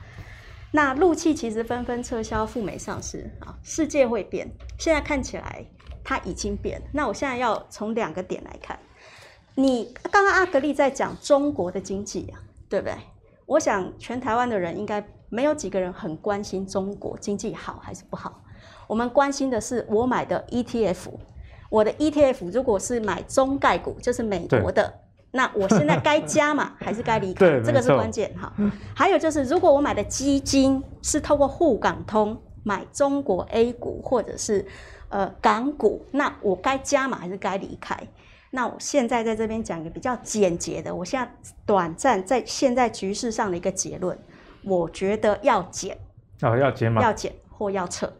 [0.73, 5.65] 那陆企其实纷纷撤销赴美上市，啊，世界会变，现在看起来
[6.05, 6.83] 它已经变。
[6.93, 8.79] 那我现在要从两个点来看，
[9.55, 12.95] 你刚刚阿格力在讲中国的经济啊，对不对？
[13.47, 18.43] 我想全台湾的人应该没有几个人很关心中国经济好还是不好，
[18.87, 21.09] 我们关心的是我买的 ETF，
[21.71, 25.01] 我的 ETF 如果是买中概股，就是美国的。
[25.33, 27.41] 那我现在该加码 还是该离开？
[27.41, 28.53] 对，这个是关键哈。
[28.95, 34.65] 还有就是，如果我买的基金是透过沪港通买中国 A 股或者是
[35.09, 37.99] 呃港股，那我该加码还是该离开？
[38.51, 41.33] 那我现在在这边讲一个比较简洁的，我现在
[41.65, 44.19] 短暂在现在局势上的一个结论，
[44.63, 45.97] 我觉得要减，
[46.43, 47.01] 哦，要减吗？
[47.01, 48.13] 要减或要撤。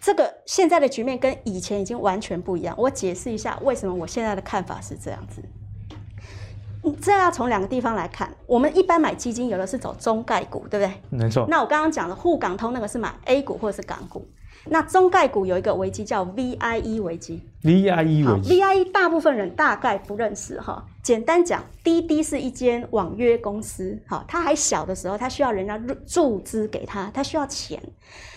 [0.00, 2.74] 这个现在的局面跟以前已经完全不一样。
[2.78, 5.42] 我解释一下为什么我现在的看法是这样子。
[7.00, 8.32] 这要从两个地方来看。
[8.46, 10.92] 我们一般买基金，有的是走中概股，对不对？
[11.10, 11.46] 没错。
[11.48, 14.26] 那我刚刚讲的沪港通那个是买 A 股或者是港股。
[14.66, 20.84] 那中概股有一个危机叫 VIE 危机，VIE 危机，VIE 大部分人大概不认识哈。
[21.02, 25.76] 简单讲，滴滴是一间网约公司，哈，它还小的时候，它需要人家
[26.06, 27.82] 注资给它，它需要钱。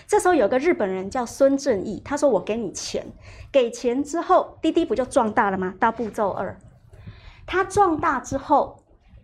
[0.08, 3.04] 这时候有个日本人叫孙正义，他说：“我给你钱，
[3.52, 6.56] 给钱之后，滴滴不就壮大了吗？”到步骤二，
[7.46, 8.82] 他壮大之后，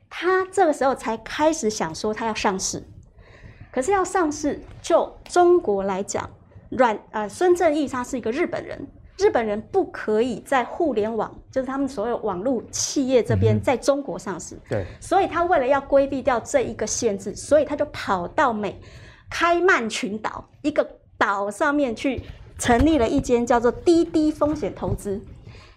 [0.08, 2.82] 他这个时候才开始想说他要上市。
[3.72, 6.28] 可是要上市，就中国来讲。
[6.70, 8.86] 阮呃，孙正义他是一个日本人，
[9.18, 14.58] 日本人不可以在互联网，就是他们所有网络企业这边在中国上市。
[14.70, 18.80] 对，所以他为了要规避掉这一个限制，所以他就跑到美
[19.28, 20.86] 开曼群岛一个
[21.18, 22.22] 岛上面去
[22.58, 25.20] 成立了一间叫做滴滴风险投资。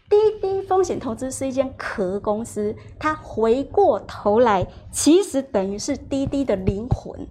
[0.10, 7.28] 滴滴风险投资是一间壳公司，它回过头来其实等于是滴滴的灵魂。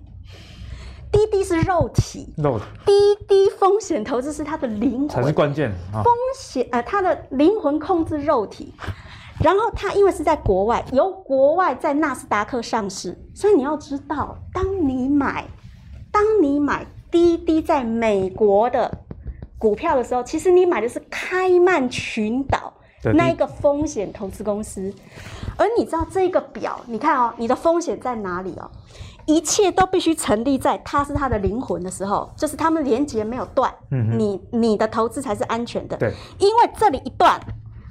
[1.12, 2.64] 滴滴是肉体，肉体。
[2.84, 2.92] 滴
[3.28, 5.72] 滴风险投资是它的灵魂，才是关键。
[5.92, 6.04] 风
[6.36, 8.74] 险呃，它的灵魂控制肉体，
[9.40, 15.46] 然后它因为是在国外，由国外在纳斯达克上市，所以你要知道，当你买，
[16.10, 19.03] 当你买滴滴在美国的
[19.58, 22.72] 股票的时候，其实你买的是开曼群岛
[23.14, 24.92] 那一个风险投资公司，
[25.56, 28.70] 而你知道这个表，你看哦，你的风险在哪里哦？
[29.26, 35.96] 一切都必须成立在它是它的灵魂的时候，就是他们连接没有断，嗯，你你的投资才是安全的。
[35.96, 37.40] 对，因为这里一断，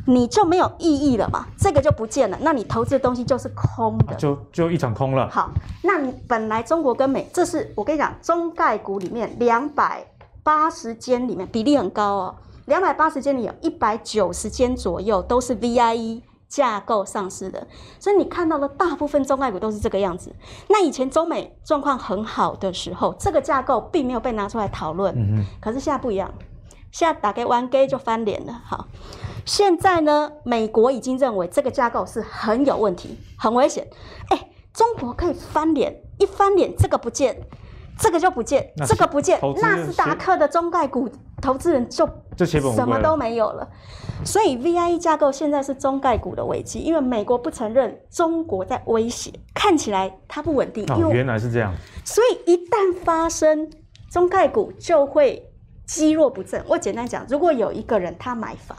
[0.06, 5.28] 你就没有意义了嘛，这个就不见了，那你投资的东西就是空的，就就一场空了。
[5.32, 5.50] 好，
[5.82, 10.06] 那你本来中国跟美，这是我跟你讲，中概股里面两百
[10.44, 12.36] 八十间里面比例很高哦，
[12.66, 16.22] 两百八十间里有一百九十间左右都是 VIE。
[16.50, 17.66] 架构上市的，
[18.00, 20.32] 所以你看到的大部分中概股都是这个样子。
[20.70, 25.12] 那以前中美状况很好的时候，这个架构并没有被拿出来讨论。
[25.18, 26.32] 嗯，可是现在不一样，
[26.92, 28.62] 现在打开玩 Gay 就翻脸了。
[28.64, 28.88] 好，
[29.48, 33.88] 现在呢，美国已经认为这个架构是很有问题、很危险。
[34.30, 37.42] 哎、欸，中国可以翻脸，一翻脸这个不见，
[37.98, 41.10] 这个就不见，这个不见，纳斯达克的中概股
[41.42, 42.08] 投资人就
[42.76, 43.68] 什么都没有了。
[44.26, 50.86] 所以 VIE 架构现在是中概股的危机，因为美国不承认中国在威胁，看起来它不稳定。
[50.90, 51.74] 哦，原来是这样。
[52.04, 53.70] 所以一旦发生，
[54.10, 55.52] 中概股就会
[55.86, 56.64] 积弱不振。
[56.68, 58.78] 我简单讲，如果有一个人他买房，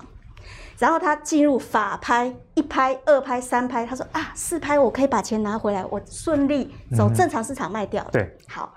[0.79, 8.11] 然后他进入法拍，一拍、二拍、三拍，他说啊，四拍我可以把钱拿回来，我顺利走正常市场卖掉了。
[8.11, 8.12] 嗯。
[8.12, 8.75] 对，好，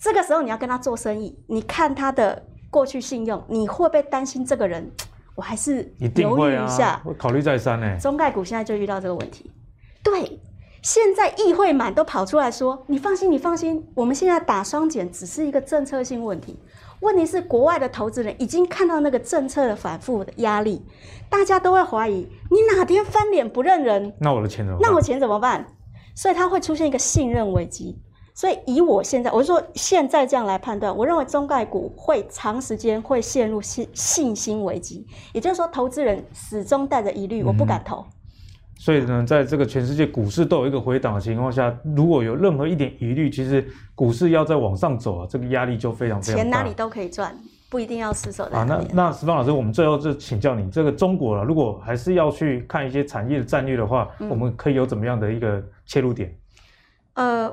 [0.00, 4.90] 这个时候你要跟他做生意，你看他的过去信用，你会不会担心这个人？
[5.34, 7.96] 我还是犹豫一下，我考虑再三呢。
[8.00, 9.50] 中概股现在就遇到这个问题。
[10.02, 10.40] 对，
[10.82, 16.58] 现在议会满都跑出来说：“你放心，你放心，我们现在打双减只是一个政策性问题。
[17.00, 20.84] 问题是国外的投资人已经看到那个政策的反复的压力，
[21.30, 24.90] 大家都会怀疑你哪天翻脸不认人，那我的钱怎么办？
[24.90, 25.66] 那我钱怎么办？
[26.16, 28.00] 所以它会出现一个信任危机。”
[28.38, 37.96] 所以以我现在，我就说现在这样来判断，我认为中概股会长时间会陷入信信心危机，也就是说，投资人始终带着疑虑，我不敢投。
[37.96, 38.12] 嗯。
[38.78, 43.66] 所以呢，在这个全世界股市都有一个回档的情况下，如果有任何一点疑虑，其实
[43.96, 46.42] 股市要再往上走啊，这个压力就非常非常大。
[46.42, 47.36] 钱哪里都可以赚，
[47.68, 48.56] 不一定要死守在。
[48.56, 56.32] 啊，那那石方老师，我们最后就请教你，这个中国了，如果还是要去看一些产业的战略的话，嗯，我们可以有怎么样的一个切入点？
[57.14, 57.52] 呃。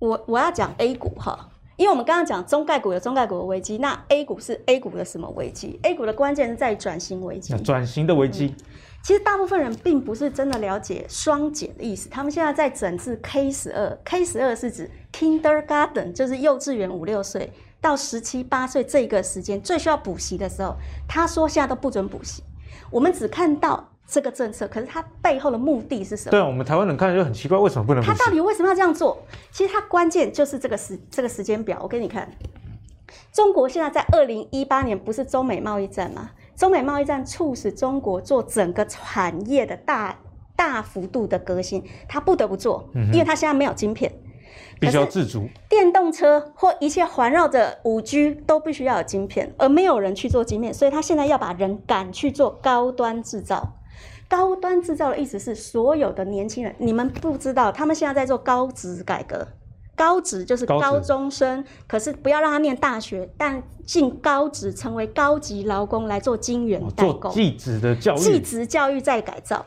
[0.00, 7.54] 我我要讲 A 股哈，因为我们刚刚讲中概股有中概股的危机，那 A 股是 A 股的什么危机？A 股的关键是在转型危机。
[7.58, 8.64] 转型的危机、嗯，
[9.04, 12.08] 其实大部分人并不是真的了解双减的意思。
[12.08, 20.74] 他们现在在整治 K 十二，K 十二是指 Kindergarten，就是幼稚园五六岁到十七八岁这个时间最需要补习的时候。
[21.06, 22.42] 他说现在都不准补习，
[22.90, 23.86] 我们只看到。
[24.10, 26.30] 这个政策，可是它背后的目的是什么？
[26.32, 28.02] 对，我们台湾人看就很奇怪，为什么不能？
[28.02, 29.16] 他到底为什么要这样做？
[29.52, 31.78] 其实它关键就是这个时这个时间表。
[31.80, 32.28] 我给你看，
[33.32, 36.30] 中国现在在二零一八年不是中美贸易战吗？
[36.56, 40.18] 中美贸易战促使中国做整个产业的大
[40.56, 44.12] 大幅度的革新，它不得不做，因为它现在没有晶片，
[44.80, 45.48] 必须要自主。
[45.68, 53.76] 电动车或一切环绕着五 G 都必须要有晶片，而没有人去做晶片，所以他现在要把人赶去做高端制造。
[54.30, 59.44] 高端制造的意思是，所有的年轻人，你们不知道，他们现在在做高职改革。
[59.96, 67.20] 高职就是高中生，可是不要让他念大学，但进高职成为高级劳工来做金元代工。
[67.20, 69.66] 做技职的教育，技职教育再改造。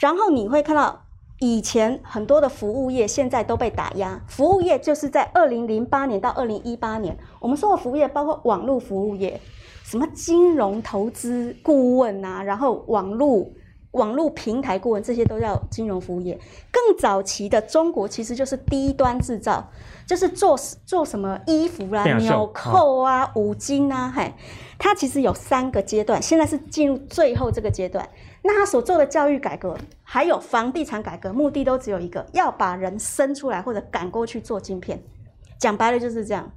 [0.00, 1.04] 然后你会看到，
[1.40, 4.18] 以前很多的服务业现在都被打压。
[4.28, 9.38] 服务业就是在二零零八年到二零一八年，我们说的服务业包括网络服务业，
[9.82, 13.50] 什么金融投资顾问啊，然后网络。
[13.94, 16.38] 网络平台顾问，这些都叫金融服务业。
[16.70, 19.68] 更早期的中国其实就是低端制造，
[20.06, 24.32] 就是做做什么衣服啦、啊、纽扣啊、五金啊，嘿，
[24.78, 28.08] 它其实有三个阶段，现在是进入最后这个阶段。
[28.42, 35.02] 那他所做的教育改革，还有房地产改革，目的都只有一个，要把人生出来或者赶过去做晶片。
[35.58, 36.52] 讲白了就是这样。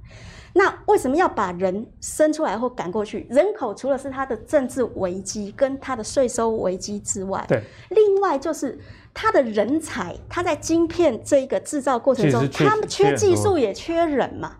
[0.58, 3.28] 那为什么要把人生出来或赶过去？
[3.30, 8.76] 人口除了是它的政治危机跟它的税收危机之外，对，另外就是
[9.14, 14.56] 它的人才，它在晶片这一个制造过程中，他们缺技术也缺人嘛。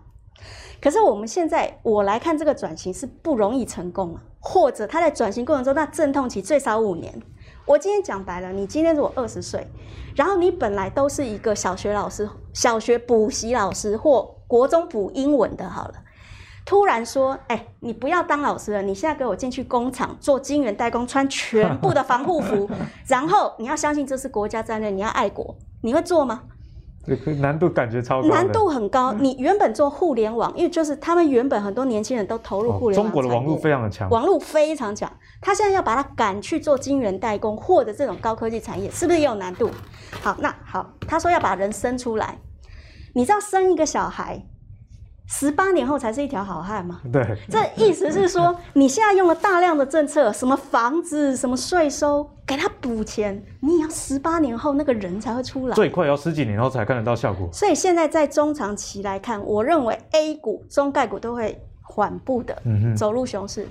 [0.81, 7.21] 可是我们现在我来看这个转型是不容易成功啊，或者他在转型过程中那阵痛期最少五年。
[7.65, 9.67] 我今天讲白了，你今天如果二十岁，
[10.15, 14.38] 然后你本来都是一个小学老师、小学补习老师或。
[14.49, 15.93] 国中补英文的，好了，
[16.65, 22.67] 突然说，哎、欸，你不要当老师了，你现在给我进去工厂做晶圆代工，穿全部的防护服，
[23.07, 26.41] 然后你要相信这是国家战略，你要爱国，你会做吗？
[27.05, 29.13] 这个难度感觉超高，难度很高。
[29.13, 35.11] 你原本做互联网，因为就是他们原本很多年轻人都投入互联网、哦，中国的网络非常的强，网络非常强。
[35.39, 39.69] 他现在要把它赶去做晶圆代工或者这种高科技产业，是不是也有难度？
[40.21, 42.37] 好，那好，他说要把人生出来。
[43.13, 44.41] 你知道生一个小孩，
[45.27, 47.01] 十八年后才是一条好汉吗？
[47.11, 57.47] 对，这意思是说，你现在用了大量的政策，什么房子、什么税收，给他补钱，你也要十八年后那个人才会出来，最快要十几年后才看得到效果。
[57.51, 62.61] 所以现在在中长期来看，我认为 A 股、中概股都会缓步的
[62.95, 63.67] 走入熊市，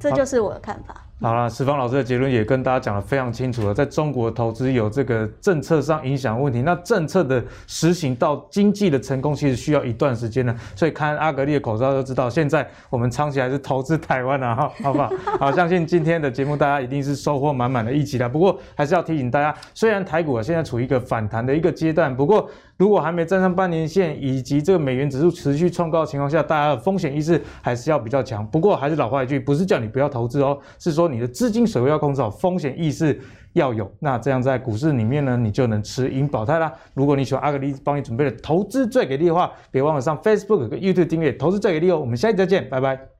[0.00, 1.03] 这就是我的看法。
[1.20, 10.54] 好了，十方老师的结论也跟大家讲得非常清楚了，在中国投资有这个政策上影响问题，那政策的实行到经济的成功，其实需要一段时间呢。
[10.74, 15.10] 所以看阿格力的口罩就知道，现在我们长期还是投资台湾啊，哈，好不好？
[15.38, 18.28] 好，相信今天的节目大家一定是收获满满的一期的。
[18.28, 22.50] 不过还是要提醒大家，虽然台股啊现在处于一个反弹的一个阶段，不过。
[22.76, 28.44] 如果还没站上半年线，以及这个美元指数持续创高的情况下，大家的风险意识还是要比较强。
[28.46, 33.20] 不过还是老话一句，不是叫你不要投资哦，是说你的资金水位要控制好，风险意识
[33.52, 33.90] 要有。
[34.00, 36.72] 那这样在股市里面呢，你就能持盈保泰啦。
[36.94, 42.00] 如果你喜欢阿格力帮你准备的投资最给力的话，别忘了上 Facebook 跟 YouTube 订阅投资最给力哦。
[42.00, 43.13] 我们下期再见，拜拜。